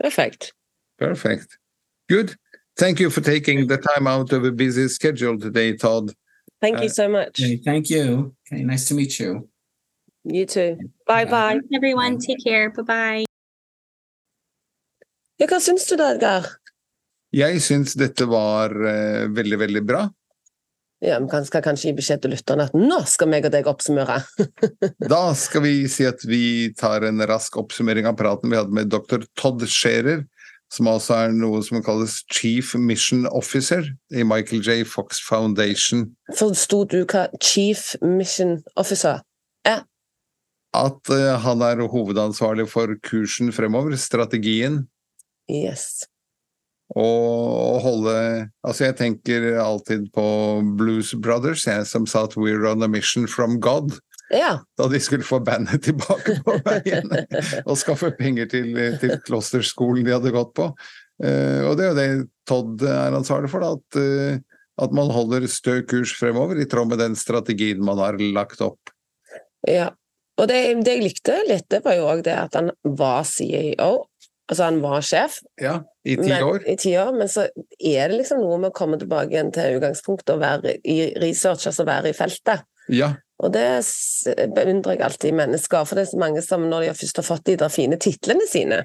Perfect. 0.00 0.52
Perfect. 0.98 1.58
Good. 2.08 2.36
Thank 2.76 2.98
you 2.98 3.08
for 3.10 3.20
taking 3.20 3.68
the 3.68 3.78
time 3.78 4.06
out 4.06 4.32
of 4.32 4.44
a 4.44 4.50
busy 4.50 4.88
schedule 4.88 5.38
today, 5.38 5.76
Todd. 5.76 6.12
Thank 6.60 6.80
you 6.80 6.86
uh, 6.86 6.88
so 7.00 7.08
much. 7.08 7.40
Okay, 7.40 7.60
thank 7.64 7.90
you. 7.90 8.34
Okay, 8.46 8.62
nice 8.62 8.88
to 8.88 8.94
meet 8.94 9.18
you. 9.20 9.48
You 10.24 10.46
too. 10.46 10.78
Bye 11.06 11.26
bye. 11.26 11.60
Everyone, 11.72 12.18
take 12.18 12.42
care. 12.42 12.70
Bye 12.70 12.82
bye. 12.82 13.24
Ja, 15.38 15.46
hva 15.50 15.58
syns 15.60 15.86
du 15.90 15.96
da, 15.98 16.14
Edgar? 16.14 16.46
Jeg 17.34 17.60
syns 17.62 17.96
dette 17.98 18.26
var 18.30 18.72
uh, 18.74 19.26
veldig, 19.34 19.58
veldig 19.58 19.82
bra. 19.86 20.04
Ja, 21.04 21.18
Vi 21.20 21.40
skal 21.44 21.64
kanskje 21.64 21.90
gi 21.90 21.96
beskjed 21.98 22.22
til 22.24 22.32
lytterne 22.32 22.68
at 22.68 22.76
nå 22.76 23.00
skal 23.08 23.28
meg 23.28 23.44
og 23.44 23.52
deg 23.52 23.66
oppsummere. 23.68 24.22
da 25.14 25.24
skal 25.36 25.64
vi 25.66 25.74
si 25.90 26.06
at 26.08 26.24
vi 26.24 26.72
tar 26.78 27.04
en 27.04 27.20
rask 27.28 27.58
oppsummering 27.60 28.08
av 28.08 28.16
praten 28.20 28.52
vi 28.52 28.56
hadde 28.60 28.72
med 28.74 28.92
dr. 28.92 29.26
Todd 29.36 29.66
Scherer, 29.68 30.24
som 30.72 30.88
altså 30.90 31.18
er 31.26 31.34
noe 31.36 31.60
som 31.62 31.82
kalles 31.84 32.22
Chief 32.32 32.72
Mission 32.80 33.28
Officer 33.30 33.84
i 34.16 34.24
Michael 34.24 34.64
J. 34.64 34.80
Fox 34.88 35.20
Foundation. 35.22 36.08
Forsto 36.38 36.82
du 36.88 37.02
hva 37.04 37.28
Chief 37.42 37.92
Mission 38.02 38.62
Officer 38.80 39.20
er? 39.68 39.84
at 40.74 41.06
uh, 41.06 41.36
han 41.38 41.60
er 41.62 41.84
hovedansvarlig 41.86 42.64
for 42.66 42.90
kursen 43.06 43.52
fremover, 43.54 43.94
strategien, 43.94 44.80
Yes. 45.48 46.06
Og 46.94 47.80
holde 47.82 48.16
Altså, 48.64 48.84
jeg 48.86 48.96
tenker 48.96 49.46
alltid 49.58 50.08
på 50.14 50.24
Blues 50.78 51.14
Brothers, 51.14 51.66
jeg, 51.66 51.86
som 51.86 52.06
sa 52.06 52.24
at 52.24 52.36
'we're 52.36 52.70
on 52.70 52.82
a 52.82 52.88
mission 52.88 53.26
from 53.28 53.60
God'. 53.60 53.98
Ja. 54.30 54.58
Da 54.78 54.88
de 54.88 55.00
skulle 55.00 55.24
få 55.24 55.40
bandet 55.40 55.82
tilbake 55.84 56.38
på 56.44 56.58
veien 56.66 57.10
og 57.66 57.76
skaffe 57.78 58.10
penger 58.10 58.46
til, 58.46 58.72
til 59.00 59.18
klosterskolen 59.26 60.04
de 60.04 60.14
hadde 60.14 60.32
gått 60.34 60.54
på. 60.56 60.70
Uh, 61.22 61.70
og 61.70 61.76
det 61.78 61.84
er 61.84 61.90
jo 61.90 61.98
det 61.98 62.08
Todd 62.48 62.82
er 62.82 63.14
ansvarlig 63.14 63.50
for, 63.52 63.62
da, 63.62 63.76
at, 63.76 63.98
uh, 64.00 64.84
at 64.84 64.96
man 64.96 65.12
holder 65.14 65.46
stø 65.46 65.82
kurs 65.86 66.14
fremover 66.18 66.58
i 66.58 66.66
tråd 66.66 66.90
med 66.90 66.98
den 66.98 67.14
strategien 67.16 67.84
man 67.84 68.00
har 68.02 68.18
lagt 68.18 68.64
opp. 68.64 68.90
ja. 69.68 69.92
Og 70.34 70.48
det, 70.50 70.56
det 70.82 70.96
jeg 70.96 71.04
likte 71.04 71.34
litt, 71.46 71.68
det 71.70 71.78
var 71.84 71.94
jo 71.94 72.08
òg 72.10 72.24
det 72.26 72.34
at 72.34 72.56
han 72.58 72.72
var 72.98 73.22
CEO. 73.28 74.08
Altså 74.50 74.66
han 74.66 74.80
var 74.82 75.00
sjef 75.00 75.38
Ja, 75.62 75.78
i 76.04 76.16
ti 76.20 76.28
men, 76.28 76.42
år. 76.44 76.64
i 76.68 76.74
ti 76.76 76.90
år, 77.00 77.14
men 77.16 77.30
så 77.32 77.46
er 77.80 78.10
det 78.10 78.18
liksom 78.18 78.42
noe 78.44 78.58
med 78.60 78.72
å 78.72 78.76
komme 78.76 78.98
tilbake 79.00 79.32
igjen 79.32 79.52
til 79.54 79.78
utgangspunktet 79.78 80.34
og 80.34 80.42
være 80.42 80.74
i 80.84 80.98
research, 81.22 81.64
altså 81.70 81.86
være 81.88 82.12
i 82.12 82.16
feltet. 82.16 82.66
Ja, 82.92 83.14
Og 83.40 83.52
det 83.54 83.64
beundrer 84.54 84.94
jeg 84.98 85.02
alltid 85.06 85.30
i 85.32 85.36
mennesker, 85.38 85.86
for 85.88 85.96
det 85.96 86.04
er 86.04 86.10
så 86.12 86.18
mange 86.20 86.42
som 86.44 86.68
når 86.68 86.84
de 86.84 86.92
først 87.00 87.16
har 87.22 87.26
fått 87.26 87.46
de 87.48 87.56
der 87.62 87.72
fine 87.72 87.96
titlene 87.96 88.44
sine, 88.50 88.82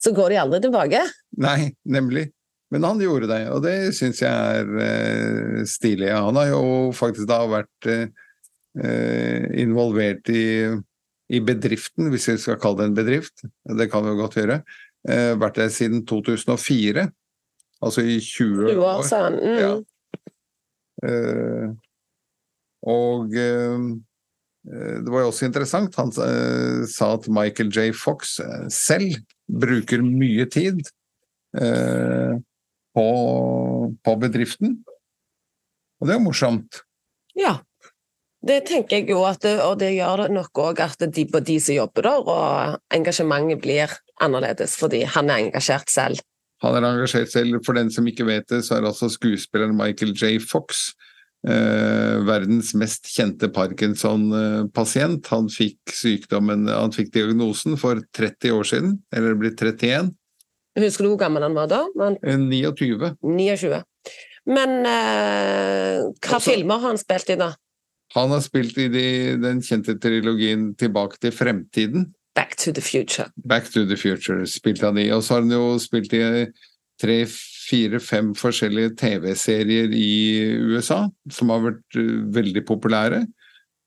så 0.00 0.12
går 0.14 0.30
de 0.30 0.38
aldri 0.44 0.60
tilbake. 0.64 1.02
nei, 1.42 1.72
nemlig. 1.84 2.28
Men 2.70 2.82
han 2.86 2.98
gjorde 3.02 3.28
det, 3.30 3.42
og 3.54 3.60
det 3.62 3.74
syns 3.94 4.22
jeg 4.22 4.30
er 4.30 4.70
eh, 4.82 5.64
stilig. 5.68 6.08
Han 6.14 6.34
har 6.38 6.48
jo 6.54 6.62
faktisk 6.96 7.28
da 7.30 7.42
vært 7.46 7.86
eh, 7.90 8.06
eh, 8.82 9.44
involvert 9.62 10.30
i, 10.32 10.46
i 11.32 11.40
bedriften, 11.40 12.10
hvis 12.12 12.28
vi 12.28 12.36
skal 12.40 12.58
kalle 12.60 12.82
det 12.82 12.90
en 12.90 12.96
bedrift. 12.98 13.44
Det 13.64 13.88
kan 13.92 14.04
vi 14.04 14.12
jo 14.12 14.20
godt 14.20 14.38
gjøre. 14.40 14.60
Eh, 15.08 15.32
vært 15.40 15.60
der 15.60 15.70
siden 15.72 16.04
2004. 16.08 17.06
Altså 17.84 18.04
i 18.04 18.18
20 18.20 18.70
20 18.70 18.80
år, 18.80 18.98
år. 18.98 19.06
sa. 19.08 19.22
Mm. 19.32 19.56
Ja. 19.60 19.72
Eh, 21.04 21.68
og 22.84 23.36
eh, 23.40 23.86
det 24.64 25.12
var 25.12 25.24
jo 25.24 25.28
også 25.28 25.44
interessant, 25.44 25.96
han 26.00 26.08
sa 26.88 27.10
at 27.18 27.26
Michael 27.28 27.68
J. 27.68 27.90
Fox 27.92 28.38
selv 28.72 29.18
bruker 29.44 30.00
mye 30.00 30.46
tid 30.48 30.80
eh, 31.60 32.32
på, 32.96 33.08
på 34.00 34.14
bedriften. 34.22 34.78
Og 36.00 36.08
det 36.08 36.16
er 36.16 36.24
morsomt. 36.24 36.80
Ja. 37.36 37.58
Det 38.44 38.58
tenker 38.68 39.00
jeg 39.00 39.08
jo, 39.08 39.22
at 39.24 39.44
og 39.64 39.78
det 39.80 39.94
gjør 39.94 40.24
det 40.24 40.34
nok 40.36 40.60
òg 40.60 40.82
at 40.84 41.00
de, 41.00 41.24
de 41.24 41.56
som 41.62 41.78
jobber 41.78 42.04
der, 42.04 42.28
og 42.28 42.76
engasjementet 42.92 43.62
blir 43.64 43.94
annerledes 44.22 44.76
fordi 44.76 45.04
han 45.08 45.32
er 45.32 45.46
engasjert 45.46 45.88
selv. 45.92 46.20
Han 46.64 46.76
er 46.78 46.86
engasjert 46.90 47.32
selv. 47.32 47.58
For 47.64 47.76
den 47.76 47.90
som 47.92 48.06
ikke 48.08 48.26
vet 48.28 48.48
det, 48.52 48.62
så 48.66 48.76
er 48.78 48.88
altså 48.88 49.08
skuespilleren 49.12 49.76
Michael 49.76 50.12
J. 50.12 50.36
Fox 50.44 50.90
eh, 51.48 52.20
verdens 52.24 52.74
mest 52.78 53.08
kjente 53.12 53.50
Parkinson-pasient. 53.52 55.28
Han 55.32 55.48
fikk 55.52 55.94
sykdommen, 55.96 56.68
han 56.68 56.94
fikk 56.94 57.12
diagnosen 57.16 57.78
for 57.80 58.00
30 58.16 58.54
år 58.58 58.70
siden, 58.70 58.94
eller 59.12 59.34
det 59.34 59.40
blir 59.42 59.56
31. 59.56 60.12
Husker 60.84 61.06
du 61.06 61.12
hvor 61.12 61.20
gammel 61.20 61.44
han 61.46 61.56
var 61.56 61.68
da? 61.70 61.84
Men... 61.98 62.16
Eh, 62.24 62.38
29. 62.40 63.14
29. 63.22 63.82
Men 64.50 64.80
eh, 64.88 66.00
hva 66.20 66.38
Også- 66.38 66.50
filmer 66.52 66.80
har 66.80 66.92
han 66.92 67.00
spilt 67.00 67.30
i, 67.32 67.40
da? 67.40 67.54
Han 68.14 68.30
har 68.30 68.42
spilt 68.44 68.76
i 68.78 68.88
de, 68.92 69.06
den 69.42 69.62
kjente 69.64 69.96
trilogien 69.98 70.68
Tilbake 70.78 71.18
til 71.22 71.34
fremtiden. 71.34 72.12
Back 72.34 72.56
to 72.58 72.72
the 72.74 72.82
Future. 72.82 73.28
Back 73.36 73.70
to 73.74 73.84
the 73.86 73.96
Future 73.98 74.46
spilte 74.50 74.86
han 74.86 74.98
i. 74.98 75.08
Og 75.14 75.22
så 75.22 75.36
har 75.36 75.44
han 75.44 75.54
jo 75.54 75.74
spilt 75.82 76.14
i 76.14 76.22
tre, 77.00 77.18
fire, 77.28 78.00
fem 78.02 78.32
forskjellige 78.38 78.94
TV-serier 79.00 79.94
i 79.94 80.10
USA, 80.74 81.04
som 81.32 81.52
har 81.54 81.62
vært 81.68 81.98
eh, 81.98 82.16
veldig 82.34 82.64
populære. 82.66 83.24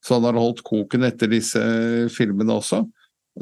Så 0.03 0.17
han 0.17 0.27
har 0.29 0.39
holdt 0.39 0.63
koken 0.67 1.07
etter 1.07 1.31
disse 1.31 1.61
filmene 2.15 2.59
også. 2.59 2.83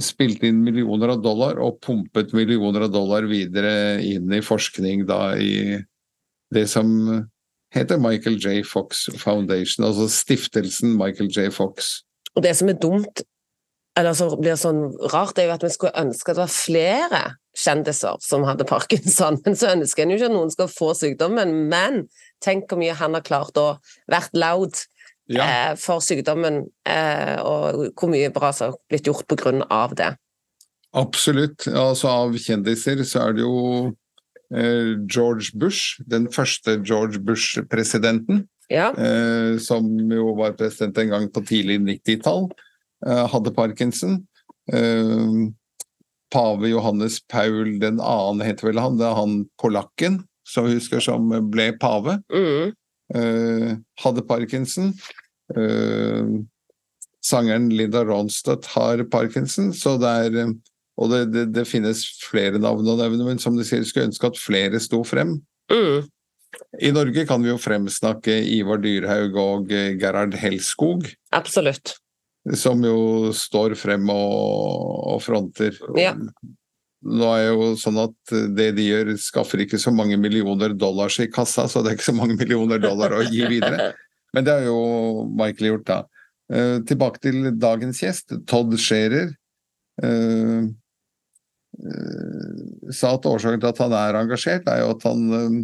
Spilt 0.02 0.43
inn 0.43 0.63
millioner 0.65 1.13
av 1.13 1.21
dollar 1.24 1.60
og 1.63 1.80
pumpet 1.86 2.34
millioner 2.36 2.88
av 2.88 2.93
dollar 2.93 3.28
videre 3.30 4.02
inn 4.04 4.32
i 4.34 4.43
forskning 4.43 5.06
da 5.08 5.36
i 5.39 5.78
det 6.54 6.65
som 6.71 6.89
heter 7.75 8.01
Michael 8.01 8.38
J. 8.39 8.63
Fox 8.67 9.05
Foundation, 9.19 9.85
altså 9.85 10.09
stiftelsen 10.11 10.95
Michael 10.97 11.29
J. 11.29 11.51
Fox. 11.53 12.01
Og 12.35 12.43
det 12.43 12.55
som 12.57 12.69
er 12.71 12.79
dumt, 12.81 13.23
eller 13.95 14.15
som 14.17 14.33
blir 14.39 14.57
sånn 14.59 14.89
rart, 15.13 15.38
er 15.39 15.49
jo 15.49 15.55
at 15.55 15.63
vi 15.63 15.71
skulle 15.71 15.95
ønske 15.99 16.31
at 16.31 16.39
det 16.39 16.43
var 16.43 16.55
flere 16.55 17.21
kjendiser 17.55 18.19
som 18.23 18.43
hadde 18.47 18.67
parkinson, 18.67 19.39
men 19.45 19.55
så 19.55 19.71
ønsker 19.75 20.03
en 20.03 20.11
jo 20.11 20.19
ikke 20.19 20.31
at 20.31 20.35
noen 20.35 20.51
skal 20.53 20.71
få 20.71 20.91
sykdommen. 20.97 21.53
Men 21.71 22.03
tenk 22.43 22.67
hvor 22.69 22.81
mye 22.81 22.97
han 22.97 23.15
har 23.15 23.25
klart 23.25 23.57
å 23.59 23.69
vært 24.11 24.35
loud 24.35 24.75
eh, 25.31 25.71
for 25.79 26.03
sykdommen, 26.03 26.65
eh, 26.89 27.39
og 27.39 27.95
hvor 27.95 28.11
mye 28.11 28.33
bra 28.35 28.51
som 28.55 28.73
har 28.73 28.79
blitt 28.91 29.07
gjort 29.07 29.27
på 29.31 29.39
grunn 29.39 29.63
av 29.71 29.95
det. 29.97 30.13
Absolutt. 30.95 31.67
Altså 31.67 32.11
av 32.11 32.35
kjendiser 32.39 33.01
så 33.07 33.25
er 33.27 33.35
det 33.35 33.43
jo 33.43 33.93
George 34.51 35.58
Bush, 35.58 36.01
den 36.05 36.27
første 36.31 36.77
George 36.86 37.19
Bush-presidenten, 37.19 38.45
Ja, 38.69 38.91
eh, 38.97 39.58
som 39.62 39.86
jo 40.10 40.31
var 40.38 40.55
president 40.58 40.97
en 40.97 41.12
gang 41.13 41.27
på 41.34 41.43
tidlig 41.45 41.79
90-tall, 41.84 42.47
eh, 43.05 43.25
hadde 43.29 43.53
parkinson. 43.53 44.19
Eh, 44.73 45.49
pave 46.34 46.69
Johannes 46.69 47.19
Paul 47.29 47.77
den 47.79 47.99
annen 48.01 48.45
heter 48.45 48.71
vel 48.71 48.81
han, 48.81 48.97
det 48.97 49.05
er 49.05 49.19
han 49.19 49.43
polakken 49.62 50.23
som 50.45 50.67
husker 50.69 51.01
som 51.01 51.29
ble 51.51 51.71
pave, 51.81 52.19
mm. 52.34 52.73
eh, 53.17 53.71
hadde 54.01 54.25
parkinson. 54.29 54.91
Eh, 55.55 56.36
sangeren 57.25 57.71
Linda 57.73 58.03
Ronstadt 58.05 58.67
har 58.75 59.03
parkinson, 59.10 59.73
så 59.73 59.95
det 60.01 60.13
er 60.25 60.39
eh, 60.43 60.53
Og 60.95 61.12
det, 61.12 61.21
det, 61.34 61.45
det 61.58 61.65
finnes 61.67 62.03
flere 62.23 62.60
navn 62.62 62.88
og 62.88 62.99
nevne, 63.01 63.25
men 63.27 63.41
som 63.41 63.58
du 63.58 63.65
sier, 63.67 63.84
skulle 63.84 64.10
ønske 64.10 64.29
at 64.31 64.39
flere 64.39 64.79
sto 64.84 65.01
frem. 65.08 65.38
Mm. 65.71 66.08
I 66.88 66.91
Norge 66.95 67.25
kan 67.27 67.43
vi 67.43 67.51
jo 67.51 67.60
fremsnakke 67.60 68.38
Ivar 68.55 68.79
Dyrhaug 68.84 69.39
og 69.41 69.73
eh, 69.75 69.93
Gerhard 69.99 70.38
Helskog, 70.39 71.10
absolutt. 71.36 71.97
som 72.55 72.84
jo 72.86 73.34
står 73.36 73.75
frem 73.79 74.08
og, 74.13 75.17
og 75.17 75.23
fronter. 75.25 75.75
Ja. 75.99 76.13
Nå 77.05 77.27
er 77.36 77.51
jo 77.51 77.73
sånn 77.77 77.99
at 78.01 78.34
det 78.58 78.71
de 78.79 78.88
gjør, 78.88 79.12
skaffer 79.21 79.62
ikke 79.62 79.77
så 79.81 79.91
mange 79.93 80.17
millioner 80.17 80.73
dollars 80.73 81.19
i 81.21 81.27
kassa, 81.29 81.67
så 81.69 81.84
det 81.84 81.91
er 81.91 81.99
ikke 81.99 82.08
så 82.08 82.17
mange 82.17 82.38
millioner 82.39 82.81
dollar 82.81 83.13
å 83.13 83.25
gi 83.27 83.43
videre. 83.51 83.91
Men 84.34 84.47
det 84.47 84.55
har 84.55 84.65
jo 84.67 84.79
Michael 85.38 85.73
gjort, 85.73 85.86
da. 85.91 85.99
Eh, 86.55 86.79
tilbake 86.88 87.21
til 87.23 87.51
dagens 87.62 88.01
gjest, 88.03 88.34
Todd 88.49 88.73
Scherer. 88.81 89.36
eh, 90.01 90.10
eh, 90.10 90.65
sa 92.93 93.15
at 93.15 93.25
årsaken 93.27 93.61
til 93.61 93.71
at 93.71 93.81
han 93.83 93.95
er 93.97 94.19
engasjert, 94.19 94.69
er 94.69 94.83
jo 94.83 94.91
at 94.95 95.07
han 95.07 95.25
eh, 95.39 95.57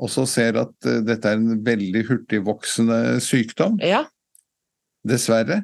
også 0.00 0.26
ser 0.28 0.58
at 0.60 0.88
eh, 0.88 1.02
dette 1.06 1.28
er 1.28 1.40
en 1.40 1.60
veldig 1.66 2.06
hurtigvoksende 2.08 3.00
sykdom, 3.24 3.80
Ja, 3.84 4.04
dessverre. 5.06 5.62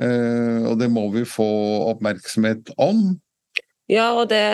Eh, 0.00 0.64
og 0.66 0.78
det 0.80 0.90
må 0.90 1.06
vi 1.14 1.24
få 1.28 1.46
oppmerksomhet 1.92 2.72
om. 2.82 3.14
Ja, 3.90 4.10
og 4.16 4.30
det, 4.32 4.44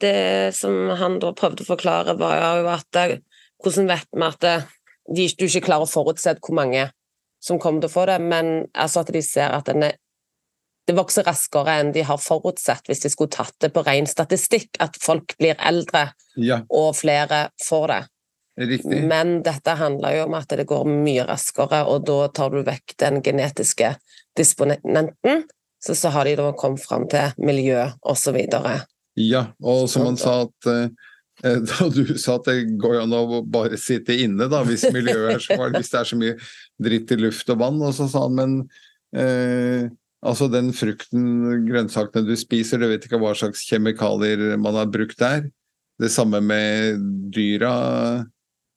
det 0.00 0.54
som 0.56 0.90
han 0.96 1.20
da 1.22 1.34
prøvde 1.36 1.66
å 1.66 1.68
forklare, 1.68 2.16
var 2.18 2.40
jo 2.60 2.70
at 2.72 2.88
det, 2.96 3.20
hvordan 3.62 3.90
vet 3.92 4.08
vi 4.10 4.26
at 4.26 4.46
de, 5.04 5.26
du 5.36 5.44
ikke 5.46 5.66
klarer 5.68 5.84
å 5.84 5.90
forutse 5.90 6.32
hvor 6.40 6.56
mange 6.56 6.88
som 7.44 7.60
kommer 7.60 7.84
til 7.84 7.92
å 7.92 7.92
få 7.92 8.06
det, 8.08 8.16
men 8.24 8.70
altså 8.72 9.02
at 9.04 9.12
de 9.12 9.20
ser 9.24 9.52
at 9.52 9.68
den 9.68 9.84
er, 9.90 9.98
det 10.84 10.96
vokser 10.96 11.24
raskere 11.24 11.78
enn 11.80 11.92
de 11.94 12.04
har 12.04 12.20
forutsett 12.20 12.88
hvis 12.90 13.04
de 13.04 13.10
skulle 13.12 13.32
tatt 13.32 13.54
det 13.62 13.70
på 13.74 13.84
ren 13.86 14.08
statistikk, 14.08 14.74
at 14.84 14.98
folk 15.00 15.36
blir 15.40 15.56
eldre 15.58 16.10
Ja, 16.36 16.60
og 16.68 16.96
flere 16.98 17.48
får 17.62 17.86
det. 17.88 18.02
riktig. 18.74 19.00
Men 19.08 19.40
dette 19.42 19.76
handler 19.80 20.16
jo 20.18 20.26
om 20.28 20.36
at 20.38 20.48
det 20.48 20.66
går 20.70 20.84
mye 20.86 21.24
raskere, 21.26 21.84
og 21.90 22.04
da 22.06 22.28
tar 22.28 22.50
du 22.50 22.62
vekk 22.66 22.96
den 23.02 23.22
genetiske 23.22 23.94
disponenten. 24.36 25.44
Så, 25.84 25.94
så 25.94 26.08
har 26.14 26.24
de 26.24 26.36
da 26.36 26.52
kommet 26.56 26.84
fram 26.84 27.08
til 27.08 27.34
miljø 27.44 27.82
osv. 28.00 28.38
Ja, 29.20 29.42
og 29.62 29.88
som 29.90 30.06
han 30.08 30.16
sa 30.20 30.36
at 30.46 30.70
eh, 31.44 31.58
da 31.60 31.88
du 31.92 32.14
sa 32.18 32.38
at 32.38 32.48
det 32.48 32.76
går 32.80 33.02
an 33.02 33.16
å 33.16 33.42
bare 33.42 33.78
sitte 33.80 34.16
inne 34.16 34.48
da, 34.48 34.62
hvis 34.64 34.86
miljøet 34.94 35.34
er 35.34 35.44
så 35.44 35.58
hvis 35.74 35.92
det 35.92 36.00
er 36.00 36.08
så 36.08 36.20
mye 36.20 36.38
dritt 36.82 37.12
i 37.14 37.20
luft 37.20 37.52
og 37.52 37.60
vann, 37.62 37.82
og 37.82 37.94
så 37.96 38.08
sa 38.10 38.24
han, 38.28 38.38
men 38.38 38.56
eh, 39.16 39.90
altså 40.24 40.48
den 40.52 40.72
frukten, 40.76 41.24
grønnsakene 41.68 42.26
du 42.26 42.34
spiser, 42.40 42.80
du 42.80 42.88
vet 42.90 43.04
ikke 43.06 43.20
hva 43.22 43.34
slags 43.36 43.62
kjemikalier 43.68 44.56
man 44.60 44.74
har 44.80 44.90
brukt 44.92 45.18
der. 45.20 45.46
Det 46.00 46.10
samme 46.10 46.40
med 46.42 46.98
dyra 47.34 47.74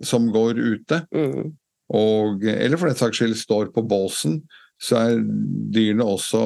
som 0.05 0.27
går 0.31 0.59
ute, 0.61 0.99
Mm. 1.15 1.53
og, 1.89 2.43
eller 2.45 2.77
for 2.77 2.87
den 2.91 2.99
saks 2.99 3.17
skyld 3.17 3.35
står 3.39 3.71
på 3.73 3.81
båsen, 3.89 4.41
så 4.77 4.99
er 5.01 5.21
dyrene 5.73 6.05
også 6.05 6.41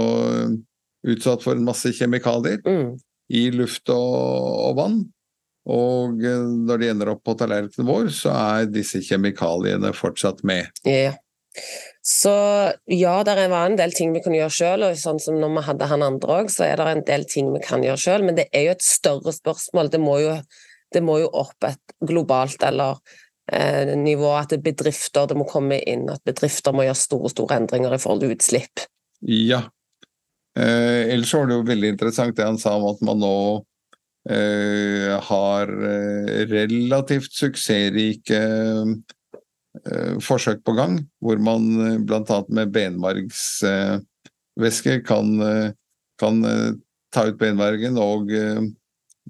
utsatt 1.12 1.43
for 1.43 1.58
en 1.58 1.66
masse 1.68 1.91
kjemikalier 1.97 2.62
Mm. 2.64 2.93
i 3.32 3.49
luft 3.52 3.89
og, 3.89 4.70
og 4.70 4.78
vann. 4.80 5.02
Og 5.68 6.24
eh, 6.26 6.45
når 6.66 6.80
de 6.82 6.88
ender 6.89 7.12
opp 7.12 7.24
på 7.28 7.36
tallerkenen 7.38 7.86
vår, 7.89 8.08
så 8.16 8.32
er 8.34 8.72
disse 8.72 9.02
kjemikaliene 9.06 9.91
fortsatt 9.93 10.39
med. 10.47 10.72
Ja. 10.88 11.12
Så 12.02 12.34
ja, 12.89 13.16
det 13.24 13.47
var 13.52 13.68
en 13.68 13.78
del 13.78 13.91
ting 13.93 14.14
vi 14.14 14.24
kunne 14.26 14.39
gjøre 14.39 14.56
sjøl, 14.56 14.86
og 14.88 14.97
sånn 14.97 15.20
som 15.22 15.38
når 15.38 15.54
vi 15.54 15.66
hadde 15.68 15.89
han 15.91 16.06
andre 16.06 16.38
òg, 16.41 16.49
så 16.49 16.66
er 16.66 16.80
det 16.82 16.88
en 16.89 17.04
del 17.06 17.26
ting 17.30 17.52
vi 17.54 17.62
kan 17.62 17.86
gjøre 17.86 18.02
sjøl, 18.02 18.26
men 18.26 18.39
det 18.39 18.47
er 18.49 18.66
jo 18.68 18.74
et 18.74 18.86
større 18.86 19.34
spørsmål. 19.36 19.91
Det 19.93 20.02
må 20.02 20.18
jo, 20.24 20.38
det 20.93 21.04
må 21.06 21.20
jo 21.22 21.30
opp 21.43 21.70
et 21.70 21.93
globalt 22.10 22.66
eller 22.66 22.97
eh, 23.54 23.93
nivå 23.93 24.34
at 24.34 24.58
er 24.58 24.64
bedrifter 24.66 25.30
det 25.30 25.38
må 25.38 25.45
komme 25.49 25.78
inn, 25.86 26.10
at 26.10 26.26
bedrifter 26.26 26.74
må 26.74 26.88
gjøre 26.88 27.04
store, 27.04 27.34
store 27.36 27.62
endringer 27.62 27.93
i 27.93 28.02
forhold 28.02 28.26
til 28.26 28.34
utslipp. 28.34 28.88
Ja. 29.30 29.68
Eh, 30.58 31.14
ellers 31.14 31.38
var 31.38 31.45
det 31.47 31.60
jo 31.60 31.70
veldig 31.70 31.93
interessant 31.93 32.36
det 32.36 32.49
han 32.49 32.60
sa 32.60 32.80
om 32.82 32.89
at 32.89 33.06
man 33.06 33.22
nå 33.22 33.36
eh, 34.26 35.14
har 35.30 35.70
eh, 35.70 36.41
relativt 36.49 37.38
suksessrike 37.38 38.41
forsøk 40.22 40.63
på 40.67 40.74
gang, 40.76 40.97
hvor 41.24 41.38
man 41.39 41.63
eh, 41.80 41.97
bl.a. 42.03 42.41
med 42.49 42.72
benmargsvæske 42.76 44.97
kan, 45.07 45.30
eh, 45.41 45.72
kan 46.19 46.43
eh, 46.45 46.74
ta 47.13 47.24
ut 47.30 47.38
benmargen 47.39 47.97
og 48.01 48.32
eh, 48.36 48.61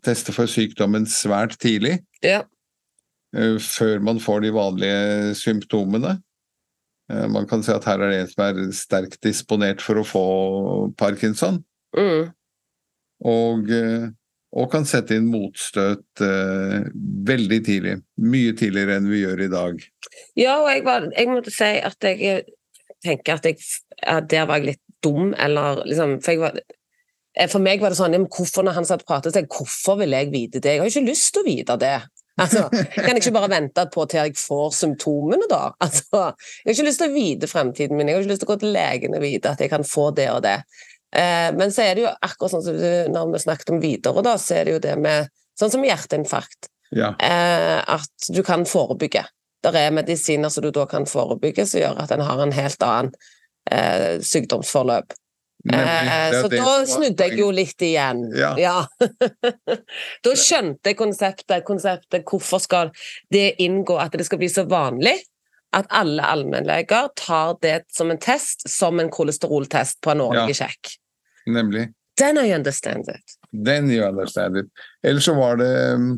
teste 0.05 0.31
for 0.33 0.45
sykdommen 0.49 1.05
svært 1.05 1.57
tidlig, 1.61 1.99
Ja. 2.23 2.41
eh, 3.35 3.57
før 3.61 3.99
man 4.01 4.19
får 4.19 4.41
de 4.41 4.51
vanlige 4.53 5.35
symptomene. 5.35 6.21
Eh, 7.11 7.27
Man 7.29 7.45
kan 7.47 7.61
si 7.63 7.71
at 7.71 7.85
her 7.85 7.99
er 8.01 8.09
det 8.09 8.19
en 8.21 8.27
som 8.33 8.43
er 8.45 8.71
sterkt 8.73 9.21
disponert 9.21 9.81
for 9.81 9.95
å 10.01 10.05
få 10.07 10.25
parkinson, 10.97 11.63
Mm. 11.95 12.31
og, 13.25 13.69
eh, 13.69 14.09
og 14.51 14.67
kan 14.71 14.85
sette 14.87 15.15
inn 15.15 15.29
motstøt 15.31 16.23
eh, 16.25 16.81
veldig 17.27 17.59
tidlig. 17.63 17.95
Mye 18.19 18.55
tidligere 18.59 18.99
enn 18.99 19.09
vi 19.11 19.23
gjør 19.23 19.45
i 19.45 19.51
dag. 19.51 19.85
Ja, 20.39 20.57
og 20.59 20.69
jeg, 20.73 20.83
var, 20.87 21.07
jeg 21.15 21.31
måtte 21.31 21.53
si 21.55 21.71
at 21.79 22.07
jeg 22.07 22.43
tenker 23.05 23.39
at, 23.39 23.47
jeg, 23.47 23.61
at 24.03 24.29
der 24.31 24.47
var 24.49 24.59
jeg 24.59 24.73
litt 24.73 24.83
dum, 25.01 25.31
eller 25.39 25.83
liksom 25.87 26.19
For, 26.21 26.41
var, 26.43 26.59
eh, 27.37 27.47
for 27.51 27.63
meg 27.63 27.81
var 27.81 27.93
det 27.93 28.01
sånn 28.01 28.17
hvorfor 28.27 28.67
når 28.67 28.81
han 28.81 28.89
satt 28.89 29.05
og 29.05 29.13
pratet, 29.13 29.33
så 29.33 29.43
jeg, 29.43 29.51
hvorfor 29.51 30.01
vil 30.03 30.17
jeg 30.17 30.33
vite 30.33 30.59
det? 30.59 30.75
Jeg 30.75 30.83
har 30.83 30.89
jo 30.89 30.95
ikke 30.97 31.13
lyst 31.13 31.31
til 31.31 31.43
å 31.45 31.47
vite 31.47 31.79
det. 31.81 31.95
Altså, 32.41 32.67
jeg 32.95 33.17
ikke 33.19 33.33
bare 33.35 33.51
vente 33.51 33.83
på 33.93 34.05
til 34.09 34.21
jeg 34.21 34.37
får 34.39 34.71
symptomene, 34.75 35.47
da. 35.51 35.65
Altså, 35.83 36.05
jeg 36.61 36.69
har 36.69 36.75
ikke 36.75 36.87
lyst 36.87 37.03
til 37.03 37.11
å 37.11 37.15
vite 37.15 37.49
fremtiden 37.51 37.97
min, 37.97 38.09
jeg 38.09 38.17
har 38.17 38.25
ikke 38.25 38.33
lyst 38.33 38.43
til 38.43 38.49
å 38.49 38.53
gå 38.53 38.61
til 38.63 38.75
legen 38.75 39.17
og 39.17 39.23
vite 39.23 39.51
at 39.51 39.63
jeg 39.63 39.71
kan 39.71 39.87
få 39.87 40.09
det 40.17 40.27
og 40.33 40.41
det. 40.45 40.59
Eh, 41.11 41.49
men 41.57 41.73
så 41.75 41.85
er 41.85 41.97
det 41.97 42.05
jo 42.05 42.11
akkurat 42.13 42.55
sånn 42.55 42.65
som 42.65 42.77
du, 42.79 42.89
når 43.11 43.33
vi 43.33 43.43
snakket 43.43 43.73
om 43.75 43.81
videre, 43.83 44.23
da, 44.25 44.37
så 44.39 44.59
er 44.59 44.67
det 44.67 44.77
jo 44.77 44.83
det 44.87 44.97
med 45.01 45.31
Sånn 45.59 45.69
som 45.69 45.83
hjerteinfarkt. 45.85 46.69
Ja, 46.95 47.11
eh, 47.21 47.79
at 47.93 48.29
du 48.33 48.39
kan 48.43 48.63
forebygge. 48.65 49.25
Det 49.61 49.71
er 49.77 49.93
medisiner 49.93 50.49
som 50.49 50.63
du 50.65 50.71
da 50.73 50.87
kan 50.89 51.05
forebygge, 51.05 51.67
som 51.69 51.83
gjør 51.83 51.99
at 52.01 52.11
en 52.15 52.23
har 52.25 52.41
en 52.41 52.53
helt 52.55 52.85
annen 52.87 53.11
eh, 53.69 54.23
sykdomsforløp. 54.25 55.13
Eh, 55.69 56.31
så 56.33 56.49
da 56.49 56.79
snudde 56.89 57.27
jeg 57.29 57.37
jo 57.43 57.51
litt 57.53 57.83
igjen. 57.85 58.23
Ja. 58.63 58.87
da 60.25 60.33
skjønte 60.33 60.91
jeg 60.91 60.97
konseptet, 60.97 61.67
konseptet. 61.67 62.25
Hvorfor 62.25 62.63
skal 62.63 62.91
det 63.29 63.61
inngå 63.61 63.99
at 64.01 64.17
det 64.17 64.25
skal 64.25 64.41
bli 64.41 64.49
så 64.49 64.65
vanlig 64.69 65.19
at 65.73 65.87
alle 65.89 66.23
allmennleger 66.23 67.09
tar 67.15 67.55
det 67.63 67.83
som 67.95 68.11
en 68.11 68.19
test, 68.19 68.65
som 68.69 68.99
en 68.99 69.09
kolesteroltest 69.11 70.01
på 70.03 70.11
en 70.11 70.23
årlig 70.25 70.57
sjekk? 70.59 70.95
Nemlig. 71.47 71.87
Then 72.19 72.37
I 72.37 72.51
understand 72.53 73.07
it. 73.09 73.37
Then 73.65 73.89
you 73.91 74.03
understand 74.05 74.57
it. 74.57 74.67
Ellers 75.03 75.25
så 75.25 75.33
var 75.33 75.55
det 75.57 75.71
mm, 75.97 76.11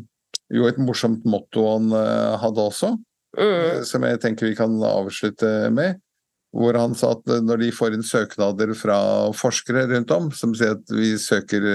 jo 0.52 0.66
et 0.68 0.78
morsomt 0.82 1.24
motto 1.24 1.64
han 1.70 1.92
eh, 1.96 2.38
hadde 2.42 2.70
også, 2.70 2.96
Mm. 3.34 3.42
eh, 3.50 3.80
som 3.82 4.04
jeg 4.06 4.20
tenker 4.22 4.46
vi 4.46 4.54
kan 4.54 4.76
avslutte 4.86 5.48
med. 5.74 5.96
Hvor 6.54 6.76
han 6.78 6.92
sa 6.94 7.16
at 7.16 7.26
eh, 7.34 7.40
når 7.42 7.64
de 7.64 7.70
får 7.74 7.96
inn 7.96 8.04
søknader 8.06 8.70
fra 8.78 8.98
forskere 9.34 9.88
rundt 9.90 10.12
om, 10.14 10.28
som 10.30 10.52
sier 10.54 10.76
at 10.76 10.92
vi 10.94 11.14
søker 11.18 11.66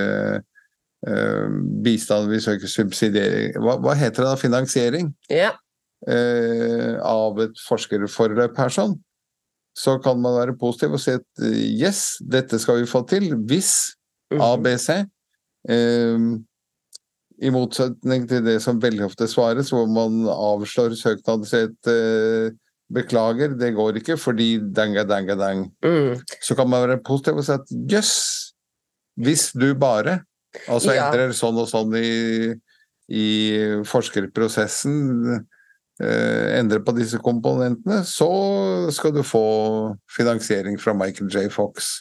bistand, 1.83 2.27
vi 2.27 2.41
søker 2.43 2.67
subsidiering 2.67 3.53
hva, 3.63 3.77
hva 3.79 3.93
heter 3.95 4.25
det 4.25 4.31
da? 4.33 4.39
Finansiering? 4.39 5.13
Ja. 5.31 5.53
Eh, 6.07 6.95
av 7.03 7.39
et 7.43 7.57
forskerforløp 7.67 8.57
her 8.57 8.69
sånn, 8.71 8.95
så 9.77 9.97
kan 10.03 10.19
man 10.21 10.37
være 10.37 10.57
positiv 10.59 10.93
og 10.97 11.01
si 11.03 11.11
at 11.17 11.43
eh, 11.43 11.59
yes, 11.79 12.17
dette 12.21 12.59
skal 12.59 12.81
vi 12.81 12.89
få 12.89 13.03
til 13.09 13.33
hvis 13.49 13.95
Mhm. 14.31 14.41
ABC. 14.45 14.89
Eh, 15.69 16.17
I 17.41 17.49
motsetning 17.49 18.27
til 18.29 18.43
det 18.43 18.61
som 18.61 18.79
veldig 18.79 19.05
ofte 19.07 19.25
svares, 19.27 19.69
hvor 19.71 19.87
man 19.89 20.25
avslår 20.29 20.93
søknaden 20.99 21.45
sin 21.47 21.75
eh, 21.87 22.51
Beklager, 22.91 23.53
det 23.57 23.75
går 23.75 23.97
ikke 23.99 24.17
fordi 24.17 24.57
danga, 24.73 25.03
danga, 25.05 25.35
dang. 25.37 25.59
Mm. 25.85 26.19
Så 26.41 26.55
kan 26.57 26.67
man 26.69 26.87
være 26.87 27.03
positiv 27.05 27.37
og 27.37 27.45
si 27.45 27.51
at 27.53 27.69
jøss, 27.89 28.53
hvis 29.17 29.51
du 29.53 29.73
bare 29.75 30.23
Altså 30.67 30.95
Ja. 30.95 31.11
endrer 31.11 31.29
sånn 31.37 31.57
og 31.61 31.67
sånn 31.69 31.93
i, 31.95 32.55
i 33.13 33.25
forskerprosessen, 33.85 35.45
eh, 36.03 36.57
endrer 36.59 36.81
på 36.85 36.95
disse 36.97 37.19
komponentene, 37.23 38.01
så 38.07 38.29
skal 38.95 39.13
du 39.15 39.21
få 39.25 39.43
finansiering 40.15 40.79
fra 40.81 40.93
Michael 40.97 41.29
J. 41.33 41.47
Fox. 41.53 41.91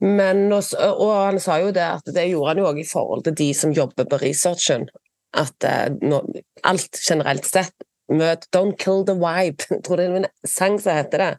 Men, 0.00 0.46
også, 0.52 0.78
og 0.92 1.14
han 1.26 1.40
sa 1.42 1.58
jo 1.62 1.72
det 1.74 1.86
at 1.86 2.12
det 2.14 2.28
gjorde 2.30 2.52
han 2.52 2.62
jo 2.62 2.68
òg 2.72 2.82
i 2.82 2.88
forhold 2.88 3.24
til 3.28 3.38
de 3.38 3.48
som 3.56 3.74
jobber 3.76 4.08
på 4.10 4.20
researchen. 4.22 4.88
At 5.32 5.64
eh, 5.64 5.88
nå, 6.02 6.22
alt 6.68 7.00
generelt 7.08 7.48
sett 7.48 7.74
møt 8.12 8.48
Don't 8.52 8.76
kill 8.80 9.04
the 9.08 9.16
vibe. 9.16 9.64
Jeg 9.70 9.82
tror 9.84 10.00
det 10.00 10.08
er 10.08 10.16
en 10.22 10.30
sang 10.48 10.78
som 10.80 10.96
heter 10.96 11.24
det. 11.24 11.32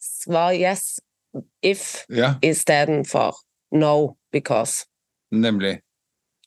Svar 0.00 0.54
yes 0.56 0.98
if 1.62 2.04
Ja, 2.10 2.34
istedenfor 2.42 3.36
no 3.72 4.16
because. 4.32 4.86
nemlig. 5.30 5.80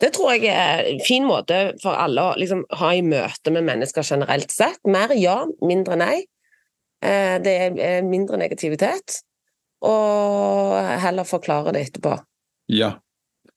Det 0.04 0.10
tror 0.18 0.34
jeg 0.36 0.52
er 0.52 0.84
en 0.92 1.02
fin 1.06 1.24
måte 1.24 1.58
for 1.80 1.96
alle 1.96 2.24
å 2.28 2.34
liksom, 2.40 2.66
ha 2.82 2.90
i 2.92 3.04
møte 3.06 3.54
med 3.56 3.64
mennesker 3.70 4.04
generelt 4.04 4.52
sett. 4.52 4.82
Mer 4.84 5.14
ja, 5.16 5.38
mindre 5.64 5.96
nei. 6.00 6.18
Eh, 7.04 7.38
det 7.44 7.54
er 7.68 7.80
eh, 7.80 8.02
mindre 8.04 8.40
negativitet. 8.42 9.22
Og 9.88 10.76
heller 11.04 11.28
forklare 11.28 11.72
det 11.76 11.86
etterpå. 11.88 12.18
Ja. 12.72 12.98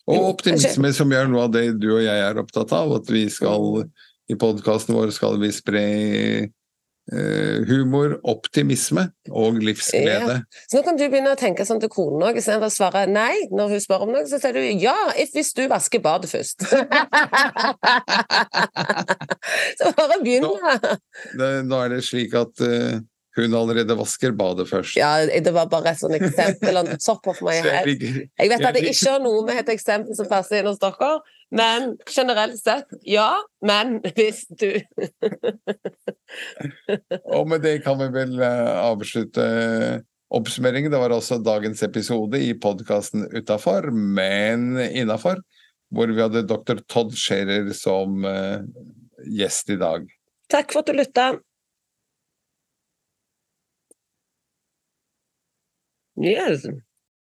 Og 0.07 0.29
optimisme, 0.37 0.93
som 0.95 1.11
er 1.15 1.27
noe 1.31 1.49
av 1.49 1.55
det 1.55 1.65
du 1.83 1.89
og 1.97 2.05
jeg 2.05 2.23
er 2.23 2.39
opptatt 2.39 2.75
av. 2.79 2.95
At 3.01 3.11
vi 3.11 3.25
skal 3.33 3.83
i 4.31 4.39
podkasten 4.39 4.95
vår 4.95 5.11
skal 5.15 5.39
vi 5.43 5.51
spre 5.55 5.85
humor, 7.07 8.17
optimisme 8.27 9.05
og 9.31 9.61
livsglede. 9.63 10.41
Så 10.67 10.79
nå 10.79 10.83
kan 10.87 10.97
du 10.99 11.05
begynne 11.07 11.35
å 11.37 11.39
tenke 11.39 11.65
sånn 11.69 11.81
til 11.83 11.91
konen 11.93 12.25
òg, 12.27 12.35
istedenfor 12.41 12.67
å 12.67 12.75
svare 12.75 13.03
nei 13.07 13.47
når 13.55 13.67
hun 13.77 13.83
spør 13.85 14.05
om 14.09 14.13
noe, 14.15 14.25
så 14.27 14.37
sier 14.43 14.55
du 14.57 14.63
ja, 14.83 14.97
if, 15.15 15.31
hvis 15.37 15.55
du 15.55 15.63
vasker 15.71 16.01
badet 16.03 16.31
først. 16.33 16.67
så 19.79 19.85
bare 19.95 20.19
begynn, 20.25 20.49
Det, 21.39 21.51
nå 21.69 21.77
er 21.85 21.89
det 21.95 22.03
slik 22.07 22.35
at 22.39 22.55
uh, 22.67 22.99
hun 23.37 23.55
allerede 23.55 23.97
vasker 23.99 24.33
badet 24.37 24.67
først. 24.71 24.97
Ja, 24.99 25.21
det 25.27 25.53
var 25.55 25.69
bare 25.71 25.93
et 25.93 26.01
sånt 26.01 26.17
eksempel 26.17 26.81
on 26.81 26.89
the 26.89 26.97
top 26.99 27.27
of 27.29 27.41
jeg 27.45 28.51
vet 28.51 28.65
at 28.65 28.75
det 28.75 28.87
ikke 28.89 29.13
har 29.13 29.23
noe 29.23 29.45
med 29.47 29.61
et 29.61 29.75
eksempel 29.77 30.17
som 30.17 30.29
passer 30.31 30.63
inn 30.63 30.71
hos 30.71 30.81
dere, 30.81 31.11
men 31.55 31.93
generelt 32.11 32.59
sett, 32.59 32.91
ja, 33.07 33.37
men 33.67 34.01
hvis 34.17 34.47
du 34.51 34.73
Og 37.37 37.47
med 37.49 37.63
det 37.63 37.79
kan 37.85 37.99
vi 38.01 38.09
vel 38.15 38.41
eh, 38.43 38.73
avslutte 38.83 39.45
oppsummeringen. 40.35 40.91
Det 40.91 40.99
var 40.99 41.15
også 41.15 41.39
dagens 41.39 41.83
episode 41.87 42.41
i 42.43 42.51
podkasten 42.59 43.29
Utafor, 43.31 43.93
men 43.95 44.75
innafor, 44.91 45.39
hvor 45.95 46.11
vi 46.11 46.23
hadde 46.23 46.49
dr. 46.51 46.83
Todd 46.91 47.15
Scherer 47.15 47.71
som 47.77 48.27
eh, 48.27 48.67
gjest 49.39 49.71
i 49.71 49.79
dag. 49.81 50.11
Takk 50.51 50.75
for 50.75 50.83
at 50.83 50.91
du 50.91 50.99
lytta. 50.99 51.31
Yes. 56.17 56.67